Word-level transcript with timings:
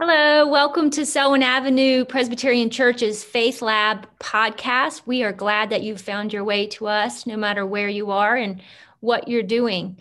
Hello, 0.00 0.44
welcome 0.48 0.90
to 0.90 1.06
Selwyn 1.06 1.44
Avenue 1.44 2.04
Presbyterian 2.04 2.68
Church's 2.68 3.22
Faith 3.22 3.62
Lab 3.62 4.08
podcast. 4.18 5.02
We 5.06 5.22
are 5.22 5.32
glad 5.32 5.70
that 5.70 5.84
you've 5.84 6.00
found 6.00 6.32
your 6.32 6.42
way 6.42 6.66
to 6.66 6.88
us, 6.88 7.28
no 7.28 7.36
matter 7.36 7.64
where 7.64 7.88
you 7.88 8.10
are 8.10 8.34
and 8.34 8.60
what 8.98 9.28
you're 9.28 9.44
doing. 9.44 9.96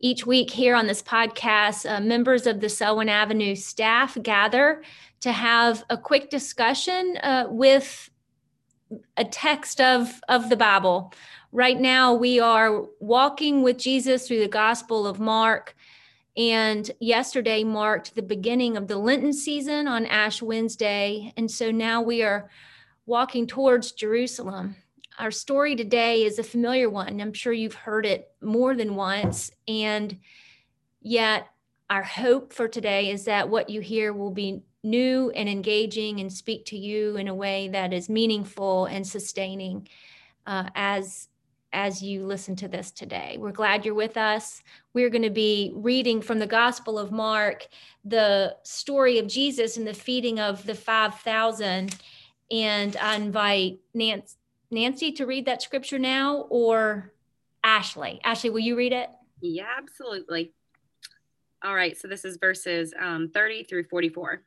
Each 0.00 0.26
week 0.26 0.50
here 0.50 0.74
on 0.74 0.88
this 0.88 1.00
podcast, 1.00 1.88
uh, 1.88 2.00
members 2.00 2.48
of 2.48 2.60
the 2.60 2.68
Selwyn 2.68 3.08
Avenue 3.08 3.54
staff 3.54 4.18
gather 4.20 4.82
to 5.20 5.30
have 5.30 5.84
a 5.90 5.96
quick 5.96 6.28
discussion 6.28 7.16
uh, 7.22 7.46
with 7.48 8.10
a 9.16 9.24
text 9.24 9.80
of, 9.80 10.20
of 10.28 10.50
the 10.50 10.56
Bible. 10.56 11.12
Right 11.52 11.78
now, 11.78 12.12
we 12.12 12.40
are 12.40 12.82
walking 12.98 13.62
with 13.62 13.78
Jesus 13.78 14.26
through 14.26 14.40
the 14.40 14.48
Gospel 14.48 15.06
of 15.06 15.20
Mark. 15.20 15.75
And 16.36 16.90
yesterday 17.00 17.64
marked 17.64 18.14
the 18.14 18.22
beginning 18.22 18.76
of 18.76 18.88
the 18.88 18.98
Lenten 18.98 19.32
season 19.32 19.88
on 19.88 20.04
Ash 20.06 20.42
Wednesday. 20.42 21.32
And 21.36 21.50
so 21.50 21.70
now 21.70 22.02
we 22.02 22.22
are 22.22 22.50
walking 23.06 23.46
towards 23.46 23.92
Jerusalem. 23.92 24.76
Our 25.18 25.30
story 25.30 25.76
today 25.76 26.24
is 26.24 26.38
a 26.38 26.42
familiar 26.42 26.90
one. 26.90 27.20
I'm 27.20 27.32
sure 27.32 27.52
you've 27.52 27.74
heard 27.74 28.04
it 28.04 28.30
more 28.42 28.74
than 28.74 28.96
once. 28.96 29.50
And 29.66 30.18
yet, 31.00 31.48
our 31.88 32.02
hope 32.02 32.52
for 32.52 32.68
today 32.68 33.10
is 33.10 33.24
that 33.26 33.48
what 33.48 33.70
you 33.70 33.80
hear 33.80 34.12
will 34.12 34.32
be 34.32 34.62
new 34.82 35.30
and 35.30 35.48
engaging 35.48 36.20
and 36.20 36.32
speak 36.32 36.66
to 36.66 36.76
you 36.76 37.16
in 37.16 37.28
a 37.28 37.34
way 37.34 37.68
that 37.68 37.92
is 37.92 38.08
meaningful 38.08 38.86
and 38.86 39.06
sustaining 39.06 39.88
uh, 40.46 40.68
as 40.74 41.28
as 41.72 42.02
you 42.02 42.24
listen 42.24 42.56
to 42.56 42.68
this 42.68 42.90
today. 42.90 43.36
We're 43.38 43.52
glad 43.52 43.84
you're 43.84 43.94
with 43.94 44.16
us. 44.16 44.62
We're 44.94 45.10
going 45.10 45.22
to 45.22 45.30
be 45.30 45.72
reading 45.74 46.22
from 46.22 46.38
the 46.38 46.46
Gospel 46.46 46.98
of 46.98 47.12
Mark 47.12 47.66
the 48.04 48.56
story 48.62 49.18
of 49.18 49.26
Jesus 49.26 49.76
and 49.76 49.86
the 49.86 49.94
feeding 49.94 50.40
of 50.40 50.64
the 50.64 50.74
5,000. 50.74 51.96
And 52.50 52.96
I 52.96 53.16
invite 53.16 53.78
Nancy, 53.94 54.36
Nancy 54.70 55.12
to 55.12 55.26
read 55.26 55.46
that 55.46 55.62
scripture 55.62 55.98
now 55.98 56.46
or 56.48 57.12
Ashley. 57.62 58.20
Ashley, 58.24 58.50
will 58.50 58.60
you 58.60 58.76
read 58.76 58.92
it? 58.92 59.10
Yeah, 59.40 59.66
absolutely. 59.76 60.52
All 61.64 61.74
right, 61.74 61.96
so 61.96 62.06
this 62.08 62.24
is 62.24 62.36
verses 62.36 62.94
um, 63.00 63.30
30 63.32 63.64
through 63.64 63.84
44. 63.84 64.42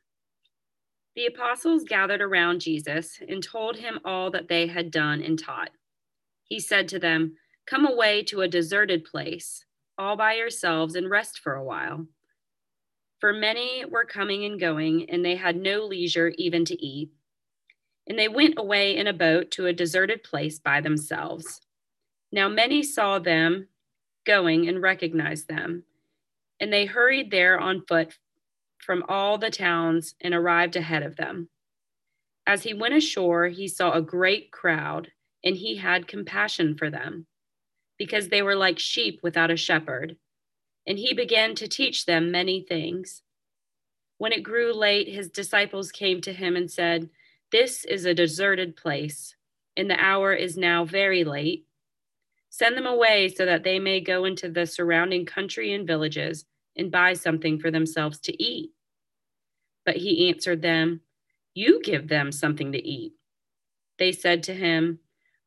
The 1.16 1.26
apostles 1.26 1.84
gathered 1.84 2.22
around 2.22 2.60
Jesus 2.60 3.18
and 3.28 3.42
told 3.42 3.76
him 3.76 4.00
all 4.04 4.30
that 4.30 4.48
they 4.48 4.66
had 4.66 4.90
done 4.90 5.22
and 5.22 5.38
taught 5.38 5.70
he 6.50 6.60
said 6.60 6.88
to 6.88 6.98
them, 6.98 7.36
Come 7.66 7.86
away 7.86 8.24
to 8.24 8.42
a 8.42 8.48
deserted 8.48 9.04
place, 9.04 9.64
all 9.96 10.16
by 10.16 10.34
yourselves, 10.34 10.96
and 10.96 11.08
rest 11.08 11.38
for 11.38 11.54
a 11.54 11.64
while. 11.64 12.06
For 13.20 13.32
many 13.32 13.84
were 13.84 14.04
coming 14.04 14.44
and 14.44 14.58
going, 14.58 15.08
and 15.08 15.24
they 15.24 15.36
had 15.36 15.56
no 15.56 15.86
leisure 15.86 16.32
even 16.36 16.64
to 16.66 16.84
eat. 16.84 17.10
And 18.08 18.18
they 18.18 18.28
went 18.28 18.58
away 18.58 18.96
in 18.96 19.06
a 19.06 19.12
boat 19.12 19.52
to 19.52 19.66
a 19.66 19.72
deserted 19.72 20.24
place 20.24 20.58
by 20.58 20.80
themselves. 20.80 21.60
Now 22.32 22.48
many 22.48 22.82
saw 22.82 23.20
them 23.20 23.68
going 24.26 24.68
and 24.68 24.82
recognized 24.82 25.46
them, 25.46 25.84
and 26.58 26.72
they 26.72 26.86
hurried 26.86 27.30
there 27.30 27.60
on 27.60 27.84
foot 27.86 28.18
from 28.78 29.04
all 29.08 29.38
the 29.38 29.50
towns 29.50 30.16
and 30.20 30.34
arrived 30.34 30.74
ahead 30.74 31.04
of 31.04 31.14
them. 31.14 31.48
As 32.46 32.64
he 32.64 32.74
went 32.74 32.94
ashore, 32.94 33.46
he 33.46 33.68
saw 33.68 33.92
a 33.92 34.02
great 34.02 34.50
crowd 34.50 35.12
and 35.44 35.56
he 35.56 35.76
had 35.76 36.08
compassion 36.08 36.76
for 36.76 36.90
them, 36.90 37.26
because 37.98 38.28
they 38.28 38.42
were 38.42 38.56
like 38.56 38.78
sheep 38.78 39.20
without 39.22 39.50
a 39.50 39.56
shepherd. 39.56 40.16
And 40.86 40.98
he 40.98 41.14
began 41.14 41.54
to 41.56 41.68
teach 41.68 42.06
them 42.06 42.30
many 42.30 42.62
things. 42.62 43.22
When 44.18 44.32
it 44.32 44.42
grew 44.42 44.72
late, 44.72 45.08
his 45.08 45.28
disciples 45.30 45.90
came 45.90 46.20
to 46.22 46.32
him 46.32 46.56
and 46.56 46.70
said, 46.70 47.08
This 47.52 47.84
is 47.84 48.04
a 48.04 48.14
deserted 48.14 48.76
place, 48.76 49.34
and 49.76 49.88
the 49.88 49.98
hour 49.98 50.32
is 50.32 50.56
now 50.56 50.84
very 50.84 51.24
late. 51.24 51.66
Send 52.50 52.76
them 52.76 52.86
away 52.86 53.28
so 53.28 53.46
that 53.46 53.62
they 53.62 53.78
may 53.78 54.00
go 54.00 54.24
into 54.24 54.48
the 54.48 54.66
surrounding 54.66 55.24
country 55.24 55.72
and 55.72 55.86
villages 55.86 56.44
and 56.76 56.90
buy 56.90 57.12
something 57.12 57.58
for 57.58 57.70
themselves 57.70 58.18
to 58.20 58.42
eat. 58.42 58.72
But 59.86 59.96
he 59.96 60.28
answered 60.28 60.60
them, 60.60 61.00
You 61.54 61.80
give 61.82 62.08
them 62.08 62.32
something 62.32 62.72
to 62.72 62.78
eat. 62.86 63.12
They 63.98 64.12
said 64.12 64.42
to 64.44 64.54
him, 64.54 64.98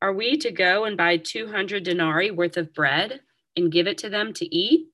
are 0.04 0.12
we 0.12 0.36
to 0.36 0.52
go 0.52 0.84
and 0.84 0.98
buy 0.98 1.16
200 1.16 1.82
denarii 1.82 2.30
worth 2.30 2.58
of 2.58 2.74
bread 2.74 3.22
and 3.56 3.72
give 3.72 3.88
it 3.88 3.98
to 4.00 4.10
them 4.10 4.34
to 4.34 4.54
eat? 4.54 4.90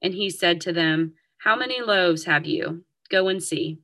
And 0.00 0.14
he 0.14 0.30
said 0.30 0.60
to 0.60 0.72
them, 0.72 1.14
How 1.38 1.56
many 1.56 1.82
loaves 1.82 2.24
have 2.24 2.46
you? 2.46 2.84
Go 3.10 3.26
and 3.26 3.42
see. 3.42 3.80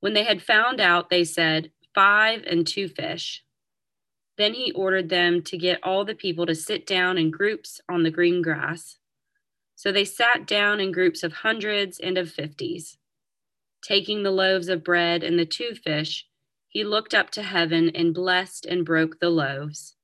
When 0.00 0.14
they 0.14 0.24
had 0.24 0.40
found 0.40 0.80
out, 0.80 1.10
they 1.10 1.22
said, 1.22 1.70
Five 1.94 2.44
and 2.46 2.66
two 2.66 2.88
fish. 2.88 3.44
Then 4.38 4.54
he 4.54 4.72
ordered 4.72 5.10
them 5.10 5.42
to 5.42 5.58
get 5.58 5.84
all 5.84 6.06
the 6.06 6.14
people 6.14 6.46
to 6.46 6.54
sit 6.54 6.86
down 6.86 7.18
in 7.18 7.30
groups 7.30 7.78
on 7.90 8.04
the 8.04 8.10
green 8.10 8.40
grass. 8.40 8.96
So 9.76 9.92
they 9.92 10.06
sat 10.06 10.46
down 10.46 10.80
in 10.80 10.92
groups 10.92 11.22
of 11.22 11.34
hundreds 11.34 12.00
and 12.00 12.16
of 12.16 12.30
fifties. 12.30 12.96
Taking 13.82 14.22
the 14.22 14.30
loaves 14.30 14.68
of 14.70 14.82
bread 14.82 15.22
and 15.22 15.38
the 15.38 15.44
two 15.44 15.74
fish, 15.74 16.26
he 16.72 16.84
looked 16.84 17.12
up 17.12 17.28
to 17.28 17.42
heaven 17.42 17.90
and 17.94 18.14
blessed 18.14 18.64
and 18.64 18.82
broke 18.82 19.20
the 19.20 19.28
loaves 19.28 19.94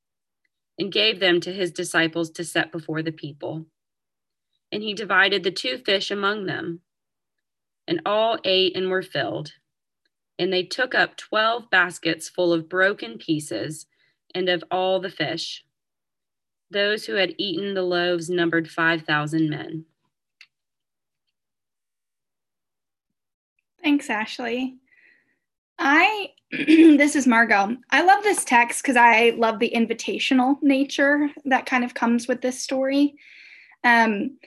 and 0.79 0.93
gave 0.93 1.19
them 1.19 1.41
to 1.41 1.51
his 1.51 1.73
disciples 1.73 2.29
to 2.29 2.45
set 2.45 2.71
before 2.71 3.03
the 3.03 3.11
people. 3.11 3.65
And 4.71 4.83
he 4.83 4.93
divided 4.93 5.45
the 5.45 5.51
two 5.51 5.79
fish 5.79 6.11
among 6.11 6.45
them. 6.45 6.83
And 7.87 8.03
all 8.05 8.39
ate 8.45 8.77
and 8.77 8.91
were 8.91 9.03
filled. 9.03 9.53
And 10.39 10.53
they 10.53 10.63
took 10.63 10.95
up 10.95 11.17
12 11.17 11.71
baskets 11.71 12.29
full 12.29 12.53
of 12.53 12.69
broken 12.69 13.17
pieces 13.17 13.87
and 14.35 14.51
of 14.51 14.63
all 14.71 15.01
the 15.01 15.09
fish. 15.09 15.65
Those 16.71 17.07
who 17.07 17.15
had 17.15 17.35
eaten 17.39 17.73
the 17.73 17.83
loaves 17.83 18.29
numbered 18.29 18.71
5,000 18.71 19.49
men. 19.49 19.87
Thanks, 23.83 24.11
Ashley. 24.11 24.77
I 25.79 26.31
this 26.51 27.15
is 27.15 27.27
Margot. 27.27 27.77
I 27.91 28.03
love 28.03 28.23
this 28.23 28.45
text 28.45 28.83
because 28.83 28.97
I 28.97 29.35
love 29.37 29.59
the 29.59 29.73
invitational 29.75 30.57
nature 30.63 31.29
that 31.45 31.67
kind 31.67 31.85
of 31.85 31.95
comes 31.95 32.27
with 32.27 32.41
this 32.41 32.61
story. 32.61 33.17
Um, 33.85 34.39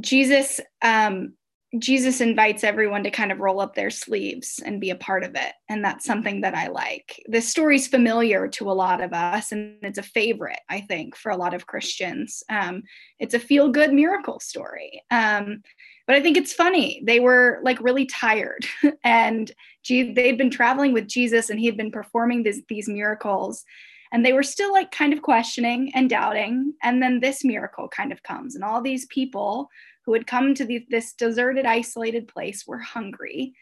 Jesus, 0.00 0.60
um, 0.82 1.34
Jesus 1.78 2.20
invites 2.20 2.64
everyone 2.64 3.04
to 3.04 3.10
kind 3.10 3.30
of 3.30 3.38
roll 3.38 3.60
up 3.60 3.74
their 3.74 3.90
sleeves 3.90 4.60
and 4.64 4.80
be 4.80 4.90
a 4.90 4.96
part 4.96 5.22
of 5.22 5.36
it, 5.36 5.52
and 5.68 5.84
that's 5.84 6.04
something 6.04 6.40
that 6.40 6.54
I 6.54 6.68
like. 6.68 7.22
This 7.26 7.48
story's 7.48 7.86
familiar 7.86 8.48
to 8.48 8.70
a 8.70 8.72
lot 8.72 9.00
of 9.00 9.12
us, 9.12 9.52
and 9.52 9.76
it's 9.82 9.98
a 9.98 10.02
favorite, 10.02 10.60
I 10.68 10.80
think, 10.80 11.14
for 11.14 11.30
a 11.30 11.36
lot 11.36 11.54
of 11.54 11.66
Christians. 11.66 12.42
Um, 12.48 12.82
it's 13.20 13.34
a 13.34 13.38
feel-good 13.38 13.92
miracle 13.92 14.40
story. 14.40 15.02
Um, 15.10 15.62
but 16.08 16.16
I 16.16 16.22
think 16.22 16.38
it's 16.38 16.54
funny. 16.54 17.02
They 17.04 17.20
were 17.20 17.60
like 17.62 17.78
really 17.82 18.06
tired 18.06 18.64
and 19.04 19.52
they'd 19.86 20.38
been 20.38 20.50
traveling 20.50 20.94
with 20.94 21.06
Jesus 21.06 21.50
and 21.50 21.60
he 21.60 21.66
had 21.66 21.76
been 21.76 21.92
performing 21.92 22.42
this, 22.42 22.62
these 22.66 22.88
miracles 22.88 23.62
and 24.10 24.24
they 24.24 24.32
were 24.32 24.42
still 24.42 24.72
like 24.72 24.90
kind 24.90 25.12
of 25.12 25.20
questioning 25.20 25.92
and 25.94 26.08
doubting. 26.08 26.72
And 26.82 27.02
then 27.02 27.20
this 27.20 27.44
miracle 27.44 27.88
kind 27.88 28.10
of 28.10 28.22
comes 28.22 28.54
and 28.54 28.64
all 28.64 28.80
these 28.80 29.04
people 29.06 29.68
who 30.06 30.14
had 30.14 30.26
come 30.26 30.54
to 30.54 30.64
the, 30.64 30.86
this 30.88 31.12
deserted, 31.12 31.66
isolated 31.66 32.26
place 32.26 32.66
were 32.66 32.78
hungry. 32.78 33.52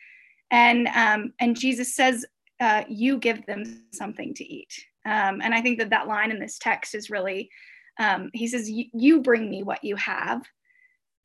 And, 0.52 0.86
um, 0.94 1.32
and 1.40 1.58
Jesus 1.58 1.96
says, 1.96 2.24
uh, 2.60 2.84
you 2.88 3.18
give 3.18 3.44
them 3.46 3.82
something 3.92 4.32
to 4.34 4.44
eat. 4.44 4.72
Um, 5.04 5.40
and 5.42 5.52
I 5.52 5.60
think 5.60 5.80
that 5.80 5.90
that 5.90 6.06
line 6.06 6.30
in 6.30 6.38
this 6.38 6.58
text 6.58 6.94
is 6.94 7.10
really, 7.10 7.50
um, 7.98 8.30
he 8.34 8.46
says, 8.46 8.70
you 8.70 9.20
bring 9.20 9.50
me 9.50 9.64
what 9.64 9.82
you 9.82 9.96
have 9.96 10.46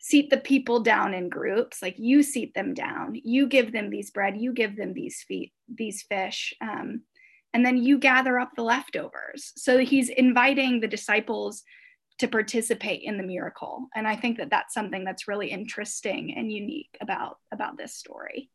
seat 0.01 0.29
the 0.29 0.37
people 0.37 0.79
down 0.79 1.13
in 1.13 1.29
groups 1.29 1.81
like 1.81 1.95
you 1.97 2.23
seat 2.23 2.53
them 2.53 2.73
down 2.73 3.13
you 3.23 3.47
give 3.47 3.71
them 3.71 3.89
these 3.89 4.11
bread 4.11 4.35
you 4.35 4.51
give 4.51 4.75
them 4.75 4.93
these 4.93 5.23
feet 5.27 5.53
these 5.69 6.01
fish 6.03 6.53
um, 6.61 7.01
and 7.53 7.65
then 7.65 7.77
you 7.77 7.97
gather 7.97 8.39
up 8.39 8.51
the 8.55 8.63
leftovers. 8.63 9.53
So 9.55 9.79
he's 9.79 10.09
inviting 10.09 10.79
the 10.79 10.87
disciples 10.87 11.63
to 12.19 12.27
participate 12.27 13.01
in 13.03 13.17
the 13.17 13.23
miracle. 13.23 13.87
And 13.95 14.07
i 14.07 14.15
think 14.15 14.37
that 14.37 14.49
that's 14.49 14.73
something 14.73 15.03
that's 15.03 15.27
really 15.27 15.49
interesting 15.49 16.35
and 16.37 16.51
unique 16.51 16.97
about 17.01 17.39
about 17.51 17.77
this 17.77 17.95
story. 17.95 18.49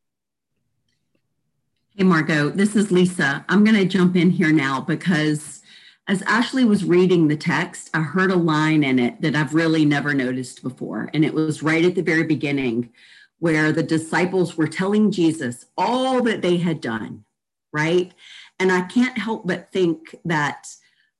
Hey 1.97 2.05
margot 2.05 2.51
this 2.51 2.77
is 2.77 2.93
lisa. 2.93 3.45
I'm 3.49 3.65
going 3.65 3.77
to 3.77 3.85
jump 3.85 4.17
in 4.17 4.31
here 4.31 4.53
now 4.53 4.81
because 4.81 5.63
as 6.09 6.23
Ashley 6.23 6.65
was 6.65 6.85
reading 6.85 7.27
the 7.27 7.37
text, 7.37 7.91
I 7.93 8.01
heard 8.01 8.31
a 8.31 8.37
line 8.37 8.85
in 8.85 8.99
it 8.99 9.21
that 9.23 9.35
I've 9.35 9.55
really 9.55 9.85
never 9.85 10.15
noticed 10.15 10.63
before. 10.63 11.11
And 11.13 11.25
it 11.25 11.35
was 11.35 11.63
right 11.63 11.85
at 11.85 11.97
the 11.97 12.03
very 12.03 12.23
beginning 12.23 12.91
where 13.39 13.73
the 13.73 13.83
disciples 13.83 14.57
were 14.57 14.69
telling 14.69 15.11
Jesus 15.11 15.67
all 15.77 16.23
that 16.23 16.43
they 16.43 16.59
had 16.59 16.81
done, 16.81 17.25
right? 17.73 18.13
And 18.59 18.71
I 18.71 18.83
can't 18.83 19.19
help 19.19 19.47
but 19.47 19.73
think 19.73 20.15
that 20.25 20.69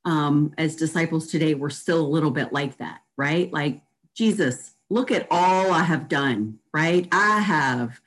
um, 0.05 0.55
as 0.57 0.77
disciples 0.77 1.27
today, 1.27 1.55
we're 1.55 1.69
still 1.69 2.01
a 2.01 2.07
little 2.07 2.31
bit 2.31 2.53
like 2.53 2.79
that, 2.79 3.01
right? 3.17 3.53
Like, 3.53 3.83
Jesus, 4.15 4.75
look 4.89 5.11
at 5.11 5.27
all 5.33 5.73
I 5.73 5.83
have 5.83 6.09
done, 6.09 6.61
right? 6.73 7.09
I 7.11 7.41
have 7.41 8.01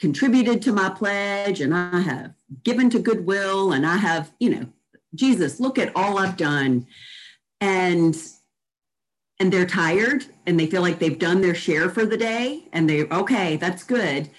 contributed 0.00 0.62
to 0.62 0.72
my 0.72 0.88
pledge 0.88 1.60
and 1.60 1.74
I 1.74 2.00
have 2.00 2.32
given 2.64 2.88
to 2.90 2.98
goodwill 2.98 3.72
and 3.72 3.86
I 3.86 3.98
have, 3.98 4.32
you 4.40 4.50
know, 4.50 4.66
Jesus, 5.14 5.60
look 5.60 5.78
at 5.78 5.94
all 5.94 6.18
I've 6.18 6.36
done. 6.36 6.86
And 7.60 8.16
and 9.38 9.52
they're 9.52 9.66
tired 9.66 10.24
and 10.46 10.58
they 10.58 10.66
feel 10.66 10.82
like 10.82 10.98
they've 10.98 11.18
done 11.18 11.40
their 11.40 11.54
share 11.54 11.90
for 11.90 12.06
the 12.06 12.16
day 12.16 12.68
and 12.72 12.88
they 12.88 13.04
okay, 13.04 13.56
that's 13.56 13.82
good. 13.82 14.30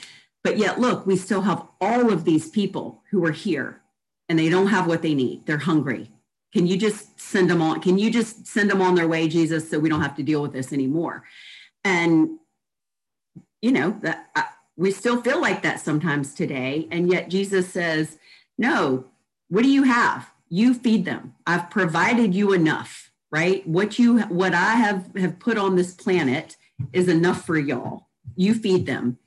But 0.43 0.57
yet 0.57 0.79
look, 0.79 1.05
we 1.05 1.15
still 1.15 1.41
have 1.41 1.67
all 1.81 2.11
of 2.11 2.25
these 2.25 2.49
people 2.49 3.03
who 3.11 3.25
are 3.25 3.31
here 3.31 3.81
and 4.29 4.39
they 4.39 4.49
don't 4.49 4.67
have 4.67 4.87
what 4.87 5.01
they 5.01 5.13
need. 5.13 5.45
They're 5.45 5.57
hungry. 5.57 6.09
Can 6.53 6.67
you 6.67 6.77
just 6.77 7.19
send 7.19 7.49
them 7.49 7.61
on? 7.61 7.81
Can 7.81 7.97
you 7.97 8.11
just 8.11 8.45
send 8.45 8.69
them 8.69 8.81
on 8.81 8.95
their 8.95 9.07
way, 9.07 9.27
Jesus, 9.27 9.69
so 9.69 9.79
we 9.79 9.89
don't 9.89 10.01
have 10.01 10.15
to 10.17 10.23
deal 10.23 10.41
with 10.41 10.53
this 10.53 10.71
anymore? 10.71 11.23
And 11.83 12.39
you 13.61 13.71
know 13.71 13.97
that 14.01 14.29
uh, 14.35 14.43
we 14.77 14.91
still 14.91 15.21
feel 15.21 15.41
like 15.41 15.63
that 15.63 15.79
sometimes 15.79 16.33
today, 16.33 16.87
and 16.91 17.11
yet 17.11 17.29
Jesus 17.29 17.69
says, 17.69 18.17
"No, 18.57 19.05
what 19.49 19.63
do 19.63 19.69
you 19.69 19.83
have? 19.83 20.31
You 20.53 20.75
feed 20.75 21.03
them. 21.03 21.33
I've 21.47 21.71
provided 21.71 22.35
you 22.35 22.53
enough, 22.53 23.11
right? 23.31 23.67
What 23.67 23.97
you 23.97 24.19
what 24.41 24.53
I 24.53 24.75
have 24.75 25.09
have 25.17 25.39
put 25.39 25.57
on 25.57 25.75
this 25.75 25.95
planet 25.95 26.57
is 26.91 27.07
enough 27.07 27.43
for 27.43 27.57
y'all. 27.57 28.07
You 28.35 28.53
feed 28.53 28.85
them." 28.85 29.17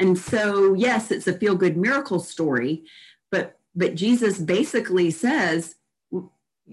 And 0.00 0.18
so, 0.18 0.74
yes, 0.74 1.12
it's 1.12 1.28
a 1.28 1.38
feel 1.38 1.54
good 1.54 1.76
miracle 1.76 2.18
story, 2.18 2.82
but 3.30 3.60
but 3.76 3.94
Jesus 3.94 4.38
basically 4.38 5.12
says 5.12 5.76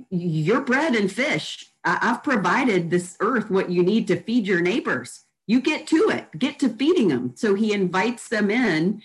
your 0.10 0.62
bread 0.62 0.96
and 0.96 1.12
fish. 1.12 1.72
I've 1.84 2.24
provided 2.24 2.90
this 2.90 3.16
earth 3.20 3.52
what 3.52 3.70
you 3.70 3.84
need 3.84 4.08
to 4.08 4.20
feed 4.20 4.48
your 4.48 4.62
neighbors. 4.62 5.26
You 5.46 5.62
get 5.62 5.86
to 5.88 6.10
it, 6.10 6.28
get 6.38 6.58
to 6.60 6.70
feeding 6.70 7.10
them. 7.10 7.34
So 7.36 7.54
he 7.54 7.74
invites 7.74 8.28
them 8.28 8.50
in 8.50 9.04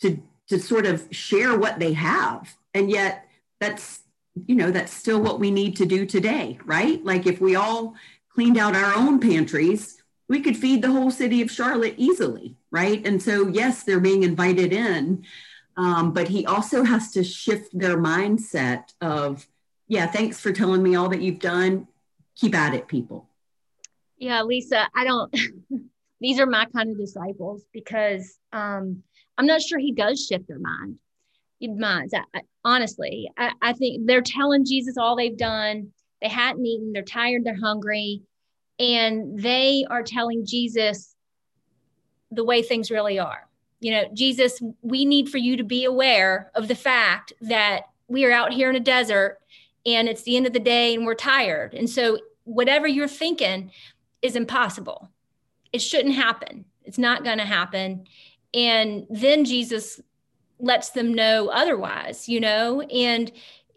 to, 0.00 0.22
to 0.48 0.58
sort 0.58 0.84
of 0.84 1.08
share 1.10 1.58
what 1.58 1.78
they 1.78 1.94
have. 1.94 2.56
And 2.74 2.90
yet 2.90 3.23
that's, 3.64 4.00
you 4.46 4.54
know, 4.54 4.70
that's 4.70 4.92
still 4.92 5.20
what 5.20 5.40
we 5.40 5.50
need 5.50 5.76
to 5.76 5.86
do 5.86 6.04
today, 6.04 6.58
right? 6.64 7.02
Like 7.04 7.26
if 7.26 7.40
we 7.40 7.56
all 7.56 7.94
cleaned 8.28 8.58
out 8.58 8.74
our 8.74 8.94
own 8.94 9.20
pantries, 9.20 10.02
we 10.28 10.40
could 10.40 10.56
feed 10.56 10.82
the 10.82 10.90
whole 10.90 11.10
city 11.10 11.40
of 11.42 11.50
Charlotte 11.50 11.94
easily, 11.96 12.56
right? 12.70 13.06
And 13.06 13.22
so, 13.22 13.48
yes, 13.48 13.84
they're 13.84 14.00
being 14.00 14.22
invited 14.22 14.72
in, 14.72 15.24
um, 15.76 16.12
but 16.12 16.28
he 16.28 16.46
also 16.46 16.84
has 16.84 17.10
to 17.12 17.24
shift 17.24 17.76
their 17.78 17.96
mindset 17.96 18.84
of, 19.00 19.46
yeah, 19.88 20.06
thanks 20.06 20.40
for 20.40 20.52
telling 20.52 20.82
me 20.82 20.94
all 20.94 21.08
that 21.08 21.20
you've 21.20 21.40
done. 21.40 21.88
Keep 22.36 22.54
at 22.54 22.74
it, 22.74 22.88
people. 22.88 23.28
Yeah, 24.16 24.42
Lisa, 24.42 24.88
I 24.94 25.04
don't, 25.04 25.34
these 26.20 26.38
are 26.38 26.46
my 26.46 26.66
kind 26.66 26.90
of 26.90 26.98
disciples 26.98 27.64
because 27.72 28.38
um, 28.52 29.02
I'm 29.36 29.46
not 29.46 29.62
sure 29.62 29.78
he 29.78 29.92
does 29.92 30.24
shift 30.24 30.48
their 30.48 30.58
mind. 30.58 30.98
Minds, 31.68 32.14
I, 32.14 32.22
I, 32.34 32.40
honestly, 32.64 33.30
I, 33.36 33.52
I 33.62 33.72
think 33.72 34.06
they're 34.06 34.22
telling 34.22 34.64
Jesus 34.64 34.96
all 34.96 35.16
they've 35.16 35.36
done. 35.36 35.92
They 36.20 36.28
hadn't 36.28 36.64
eaten, 36.64 36.92
they're 36.92 37.02
tired, 37.02 37.44
they're 37.44 37.58
hungry, 37.60 38.22
and 38.78 39.38
they 39.38 39.84
are 39.90 40.02
telling 40.02 40.46
Jesus 40.46 41.14
the 42.30 42.44
way 42.44 42.62
things 42.62 42.90
really 42.90 43.18
are. 43.18 43.46
You 43.80 43.92
know, 43.92 44.04
Jesus, 44.14 44.60
we 44.82 45.04
need 45.04 45.28
for 45.28 45.38
you 45.38 45.56
to 45.56 45.64
be 45.64 45.84
aware 45.84 46.50
of 46.54 46.68
the 46.68 46.74
fact 46.74 47.32
that 47.42 47.82
we 48.08 48.24
are 48.24 48.32
out 48.32 48.52
here 48.52 48.70
in 48.70 48.76
a 48.76 48.80
desert 48.80 49.38
and 49.86 50.08
it's 50.08 50.22
the 50.22 50.36
end 50.36 50.46
of 50.46 50.52
the 50.52 50.60
day 50.60 50.94
and 50.94 51.04
we're 51.04 51.14
tired. 51.14 51.74
And 51.74 51.88
so 51.88 52.18
whatever 52.44 52.86
you're 52.86 53.08
thinking 53.08 53.70
is 54.22 54.36
impossible. 54.36 55.10
It 55.72 55.82
shouldn't 55.82 56.14
happen. 56.14 56.64
It's 56.84 56.98
not 56.98 57.24
going 57.24 57.38
to 57.38 57.44
happen. 57.44 58.06
And 58.54 59.06
then 59.10 59.44
Jesus 59.44 60.00
lets 60.64 60.90
them 60.90 61.12
know 61.12 61.48
otherwise, 61.48 62.28
you 62.28 62.40
know, 62.40 62.80
and 62.82 63.30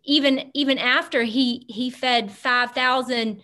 even 0.04 0.50
even 0.54 0.78
after 0.78 1.24
he 1.24 1.66
he 1.68 1.90
fed 1.90 2.32
5000 2.32 3.42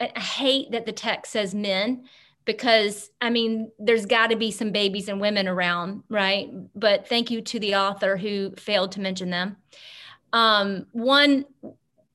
I 0.00 0.18
hate 0.18 0.70
that 0.72 0.86
the 0.86 0.92
text 0.92 1.32
says 1.32 1.54
men 1.54 2.04
because 2.44 3.10
I 3.20 3.30
mean, 3.30 3.70
there's 3.78 4.06
got 4.06 4.30
to 4.30 4.36
be 4.36 4.50
some 4.50 4.72
babies 4.72 5.08
and 5.08 5.20
women 5.20 5.46
around, 5.46 6.02
right? 6.08 6.50
But 6.74 7.06
thank 7.06 7.30
you 7.30 7.42
to 7.42 7.60
the 7.60 7.76
author 7.76 8.16
who 8.16 8.52
failed 8.56 8.92
to 8.92 9.00
mention 9.00 9.30
them. 9.30 9.56
Um, 10.32 10.86
one 10.92 11.44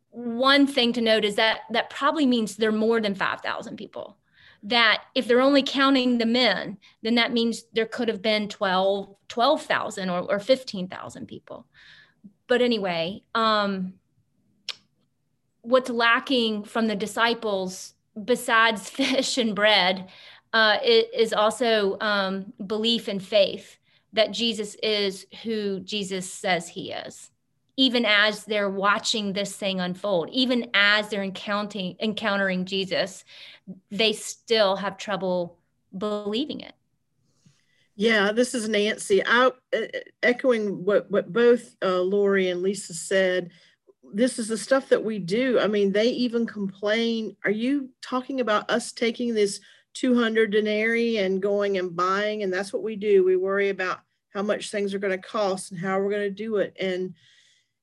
one 0.09 0.65
thing 0.65 0.93
to 0.93 1.01
note 1.01 1.25
is 1.25 1.35
that 1.35 1.59
that 1.71 1.89
probably 1.89 2.25
means 2.25 2.55
there 2.55 2.69
are 2.69 2.73
more 2.73 3.01
than 3.01 3.15
5,000 3.15 3.75
people. 3.75 4.17
That 4.65 5.03
if 5.13 5.27
they're 5.27 5.41
only 5.41 5.63
counting 5.63 6.17
the 6.17 6.25
men, 6.25 6.77
then 7.03 7.15
that 7.15 7.31
means 7.31 7.63
there 7.73 7.85
could 7.85 8.07
have 8.07 8.21
been 8.21 8.49
12, 8.49 9.15
12,000 9.27 10.09
or, 10.09 10.21
or 10.21 10.39
15,000 10.39 11.27
people. 11.27 11.67
But 12.47 12.61
anyway, 12.61 13.23
um, 13.33 13.93
what's 15.61 15.89
lacking 15.89 16.63
from 16.63 16.87
the 16.87 16.95
disciples 16.95 17.93
besides 18.23 18.89
fish 18.89 19.37
and 19.37 19.55
bread 19.55 20.09
uh, 20.53 20.77
is 20.83 21.33
also 21.33 21.97
um, 21.99 22.53
belief 22.65 23.07
and 23.07 23.21
faith 23.21 23.77
that 24.13 24.31
Jesus 24.31 24.75
is 24.81 25.25
who 25.43 25.81
Jesus 25.81 26.31
says 26.31 26.69
he 26.69 26.91
is 26.91 27.29
even 27.77 28.05
as 28.05 28.45
they're 28.45 28.69
watching 28.69 29.33
this 29.33 29.55
thing 29.55 29.79
unfold, 29.79 30.29
even 30.31 30.69
as 30.73 31.09
they're 31.09 31.23
encountering 31.23 31.95
encountering 31.99 32.65
Jesus, 32.65 33.25
they 33.91 34.13
still 34.13 34.77
have 34.77 34.97
trouble 34.97 35.57
believing 35.97 36.61
it. 36.61 36.73
Yeah, 37.95 38.31
this 38.31 38.53
is 38.53 38.67
Nancy. 38.67 39.23
I 39.25 39.51
uh, 39.73 39.79
echoing 40.21 40.83
what 40.83 41.09
what 41.09 41.31
both 41.31 41.75
uh, 41.81 42.01
Lori 42.01 42.49
and 42.49 42.61
Lisa 42.61 42.93
said. 42.93 43.51
This 44.13 44.37
is 44.37 44.47
the 44.47 44.57
stuff 44.57 44.89
that 44.89 45.03
we 45.03 45.17
do. 45.17 45.59
I 45.59 45.67
mean, 45.67 45.91
they 45.91 46.09
even 46.09 46.45
complain. 46.45 47.35
Are 47.43 47.51
you 47.51 47.89
talking 48.01 48.39
about 48.39 48.69
us 48.69 48.91
taking 48.91 49.33
this 49.33 49.59
200 49.95 50.51
denarii 50.51 51.17
and 51.17 51.41
going 51.41 51.77
and 51.77 51.95
buying? 51.95 52.43
And 52.43 52.53
that's 52.53 52.71
what 52.71 52.83
we 52.83 52.95
do. 52.95 53.25
We 53.25 53.35
worry 53.35 53.69
about 53.69 54.01
how 54.29 54.43
much 54.43 54.69
things 54.69 54.93
are 54.93 54.99
going 54.99 55.19
to 55.19 55.27
cost 55.27 55.71
and 55.71 55.79
how 55.79 55.99
we're 55.99 56.11
going 56.11 56.21
to 56.21 56.29
do 56.29 56.57
it. 56.57 56.77
And 56.79 57.15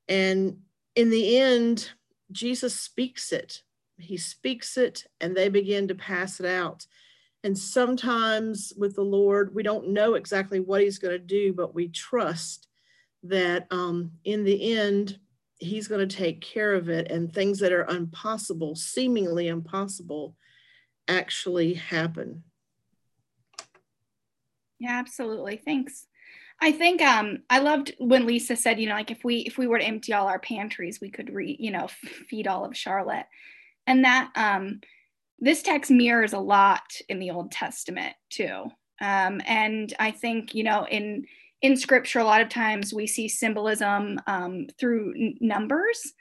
and 0.09 0.59
in 0.95 1.11
the 1.11 1.39
end, 1.39 1.91
Jesus 2.31 2.79
speaks 2.79 3.33
it. 3.33 3.63
He 3.99 4.17
speaks 4.17 4.77
it, 4.77 5.05
and 5.21 5.37
they 5.37 5.49
begin 5.49 5.89
to 5.89 5.95
pass 5.95 6.41
it 6.41 6.47
out. 6.47 6.87
And 7.45 7.57
sometimes 7.57 8.73
with 8.77 8.94
the 8.94 9.03
Lord, 9.03 9.55
we 9.55 9.63
don't 9.63 9.89
know 9.89 10.15
exactly 10.15 10.61
what 10.61 10.82
He's 10.82 10.99
going 10.99 11.13
to 11.13 11.19
do, 11.19 11.53
but 11.53 11.75
we 11.75 11.89
trust 11.89 12.69
that 13.25 13.67
um, 13.71 14.13
in 14.25 14.44
the 14.44 14.77
end, 14.77 15.19
He's 15.59 15.89
going 15.89 16.06
to 16.06 16.17
take 16.17 16.41
care 16.41 16.75
of 16.75 16.89
it, 16.89 17.11
and 17.11 17.32
things 17.32 17.61
that 17.61 17.73
are 17.73 17.87
impossible, 17.87 18.75
seemingly 18.75 19.49
impossible, 19.49 20.37
actually 21.06 21.75
happen. 21.75 22.43
Yeah, 24.79 24.99
absolutely. 24.99 25.56
Thanks. 25.65 26.06
I 26.63 26.71
think 26.71 27.03
um, 27.03 27.43
I 27.51 27.59
loved 27.59 27.93
when 27.99 28.25
Lisa 28.25 28.55
said, 28.55 28.79
you 28.79 28.89
know, 28.89 28.95
like 28.95 29.11
if 29.11 29.25
we 29.25 29.39
if 29.39 29.59
we 29.59 29.67
were 29.67 29.81
to 29.81 29.85
empty 29.85 30.13
all 30.13 30.29
our 30.29 30.39
pantries, 30.39 31.01
we 31.01 31.11
could 31.11 31.35
re, 31.35 31.57
you 31.59 31.73
know, 31.73 31.89
feed 31.89 32.47
all 32.47 32.65
of 32.65 32.77
Charlotte, 32.77 33.27
and 33.89 34.05
that 34.05 34.31
um, 34.37 34.81
this 35.41 35.61
text 35.61 35.91
mirrors 35.91 36.33
a 36.33 36.39
lot 36.39 36.85
in 37.09 37.19
the 37.19 37.33
Old 37.33 37.51
Testament 37.51 38.15
too. 38.31 38.71
Um, 39.01 39.41
and 39.45 39.93
I 39.99 40.13
think 40.13 40.55
you 40.55 40.63
know 40.63 40.87
in 40.87 41.27
in 41.63 41.77
Scripture, 41.77 42.21
a 42.21 42.25
lot 42.25 42.41
of 42.41 42.49
times 42.49 42.95
we 42.95 43.09
see 43.09 43.27
symbolism 43.27 44.21
um, 44.29 44.69
through 44.79 45.15
n- 45.17 45.39
numbers. 45.41 46.13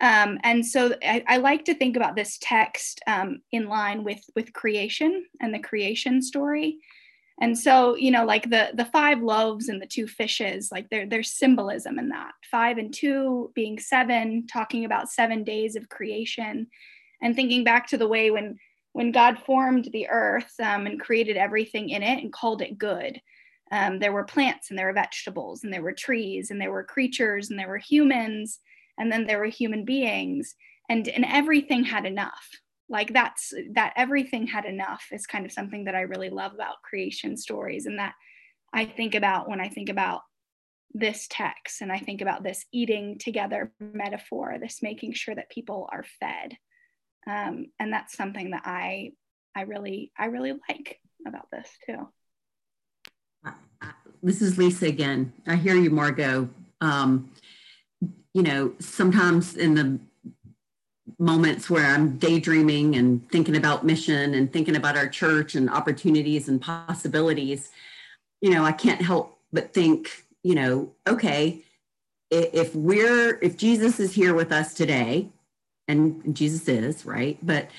Um, 0.00 0.38
and 0.44 0.64
so 0.64 0.94
I, 1.02 1.24
I, 1.28 1.36
like 1.36 1.66
to 1.66 1.74
think 1.74 1.94
about 1.94 2.16
this 2.16 2.38
text 2.40 3.02
um, 3.06 3.42
in 3.50 3.68
line 3.68 4.04
with 4.04 4.22
with 4.36 4.52
creation 4.52 5.26
and 5.40 5.52
the 5.52 5.58
creation 5.58 6.22
story 6.22 6.78
and 7.40 7.58
so 7.58 7.96
you 7.96 8.10
know 8.10 8.24
like 8.24 8.50
the 8.50 8.70
the 8.74 8.84
five 8.84 9.20
loaves 9.22 9.68
and 9.68 9.80
the 9.80 9.86
two 9.86 10.06
fishes 10.06 10.70
like 10.70 10.88
there, 10.90 11.06
there's 11.06 11.32
symbolism 11.32 11.98
in 11.98 12.10
that. 12.10 12.32
Five 12.50 12.78
and 12.78 12.92
two 12.92 13.50
being 13.54 13.78
seven 13.78 14.46
talking 14.46 14.84
about 14.84 15.10
seven 15.10 15.42
days 15.42 15.74
of 15.74 15.88
creation 15.88 16.66
and 17.22 17.34
thinking 17.34 17.64
back 17.64 17.88
to 17.88 17.98
the 17.98 18.08
way 18.08 18.30
when 18.30 18.58
when 18.92 19.12
god 19.12 19.38
formed 19.38 19.88
the 19.92 20.08
earth 20.08 20.52
um, 20.62 20.86
and 20.86 21.00
created 21.00 21.36
everything 21.36 21.90
in 21.90 22.02
it 22.02 22.22
and 22.22 22.32
called 22.32 22.62
it 22.62 22.78
good. 22.78 23.20
Um, 23.72 24.00
there 24.00 24.12
were 24.12 24.24
plants 24.24 24.70
and 24.70 24.78
there 24.78 24.86
were 24.86 24.92
vegetables 24.92 25.62
and 25.62 25.72
there 25.72 25.82
were 25.82 25.92
trees 25.92 26.50
and 26.50 26.60
there 26.60 26.72
were 26.72 26.82
creatures 26.82 27.50
and 27.50 27.58
there 27.58 27.68
were 27.68 27.78
humans 27.78 28.58
and 28.98 29.10
then 29.10 29.26
there 29.26 29.38
were 29.38 29.46
human 29.46 29.84
beings. 29.84 30.54
And 30.88 31.08
and 31.08 31.24
everything 31.24 31.84
had 31.84 32.04
enough 32.04 32.48
like 32.90 33.12
that's 33.12 33.54
that 33.72 33.94
everything 33.96 34.46
had 34.46 34.66
enough 34.66 35.06
is 35.12 35.26
kind 35.26 35.46
of 35.46 35.52
something 35.52 35.84
that 35.84 35.94
i 35.94 36.02
really 36.02 36.28
love 36.28 36.52
about 36.52 36.82
creation 36.82 37.36
stories 37.36 37.86
and 37.86 37.98
that 37.98 38.14
i 38.74 38.84
think 38.84 39.14
about 39.14 39.48
when 39.48 39.60
i 39.60 39.68
think 39.68 39.88
about 39.88 40.20
this 40.92 41.26
text 41.30 41.80
and 41.80 41.90
i 41.92 41.98
think 41.98 42.20
about 42.20 42.42
this 42.42 42.66
eating 42.72 43.16
together 43.18 43.72
metaphor 43.80 44.56
this 44.60 44.82
making 44.82 45.12
sure 45.12 45.34
that 45.34 45.48
people 45.48 45.88
are 45.92 46.04
fed 46.18 46.56
um, 47.28 47.66
and 47.78 47.92
that's 47.92 48.16
something 48.16 48.50
that 48.50 48.62
i 48.64 49.12
i 49.56 49.62
really 49.62 50.12
i 50.18 50.26
really 50.26 50.52
like 50.68 50.98
about 51.26 51.46
this 51.52 51.68
too 51.86 52.08
this 54.22 54.42
is 54.42 54.58
Lisa 54.58 54.86
again. 54.86 55.32
I 55.46 55.56
hear 55.56 55.74
you, 55.76 55.90
Margot. 55.90 56.48
Um, 56.80 57.30
you 58.34 58.42
know, 58.42 58.72
sometimes 58.78 59.56
in 59.56 59.74
the 59.74 59.98
moments 61.20 61.68
where 61.68 61.86
I'm 61.86 62.16
daydreaming 62.16 62.96
and 62.96 63.28
thinking 63.30 63.56
about 63.56 63.84
mission 63.84 64.34
and 64.34 64.50
thinking 64.52 64.74
about 64.74 64.96
our 64.96 65.06
church 65.06 65.54
and 65.54 65.68
opportunities 65.68 66.48
and 66.48 66.60
possibilities, 66.60 67.70
you 68.40 68.50
know, 68.50 68.64
I 68.64 68.72
can't 68.72 69.02
help 69.02 69.38
but 69.52 69.74
think, 69.74 70.24
you 70.42 70.54
know, 70.54 70.92
okay, 71.06 71.62
if 72.30 72.74
we're 72.74 73.38
if 73.42 73.56
Jesus 73.56 74.00
is 74.00 74.14
here 74.14 74.34
with 74.34 74.50
us 74.50 74.72
today, 74.74 75.28
and 75.88 76.34
Jesus 76.34 76.68
is, 76.68 77.04
right? 77.04 77.38
But 77.42 77.70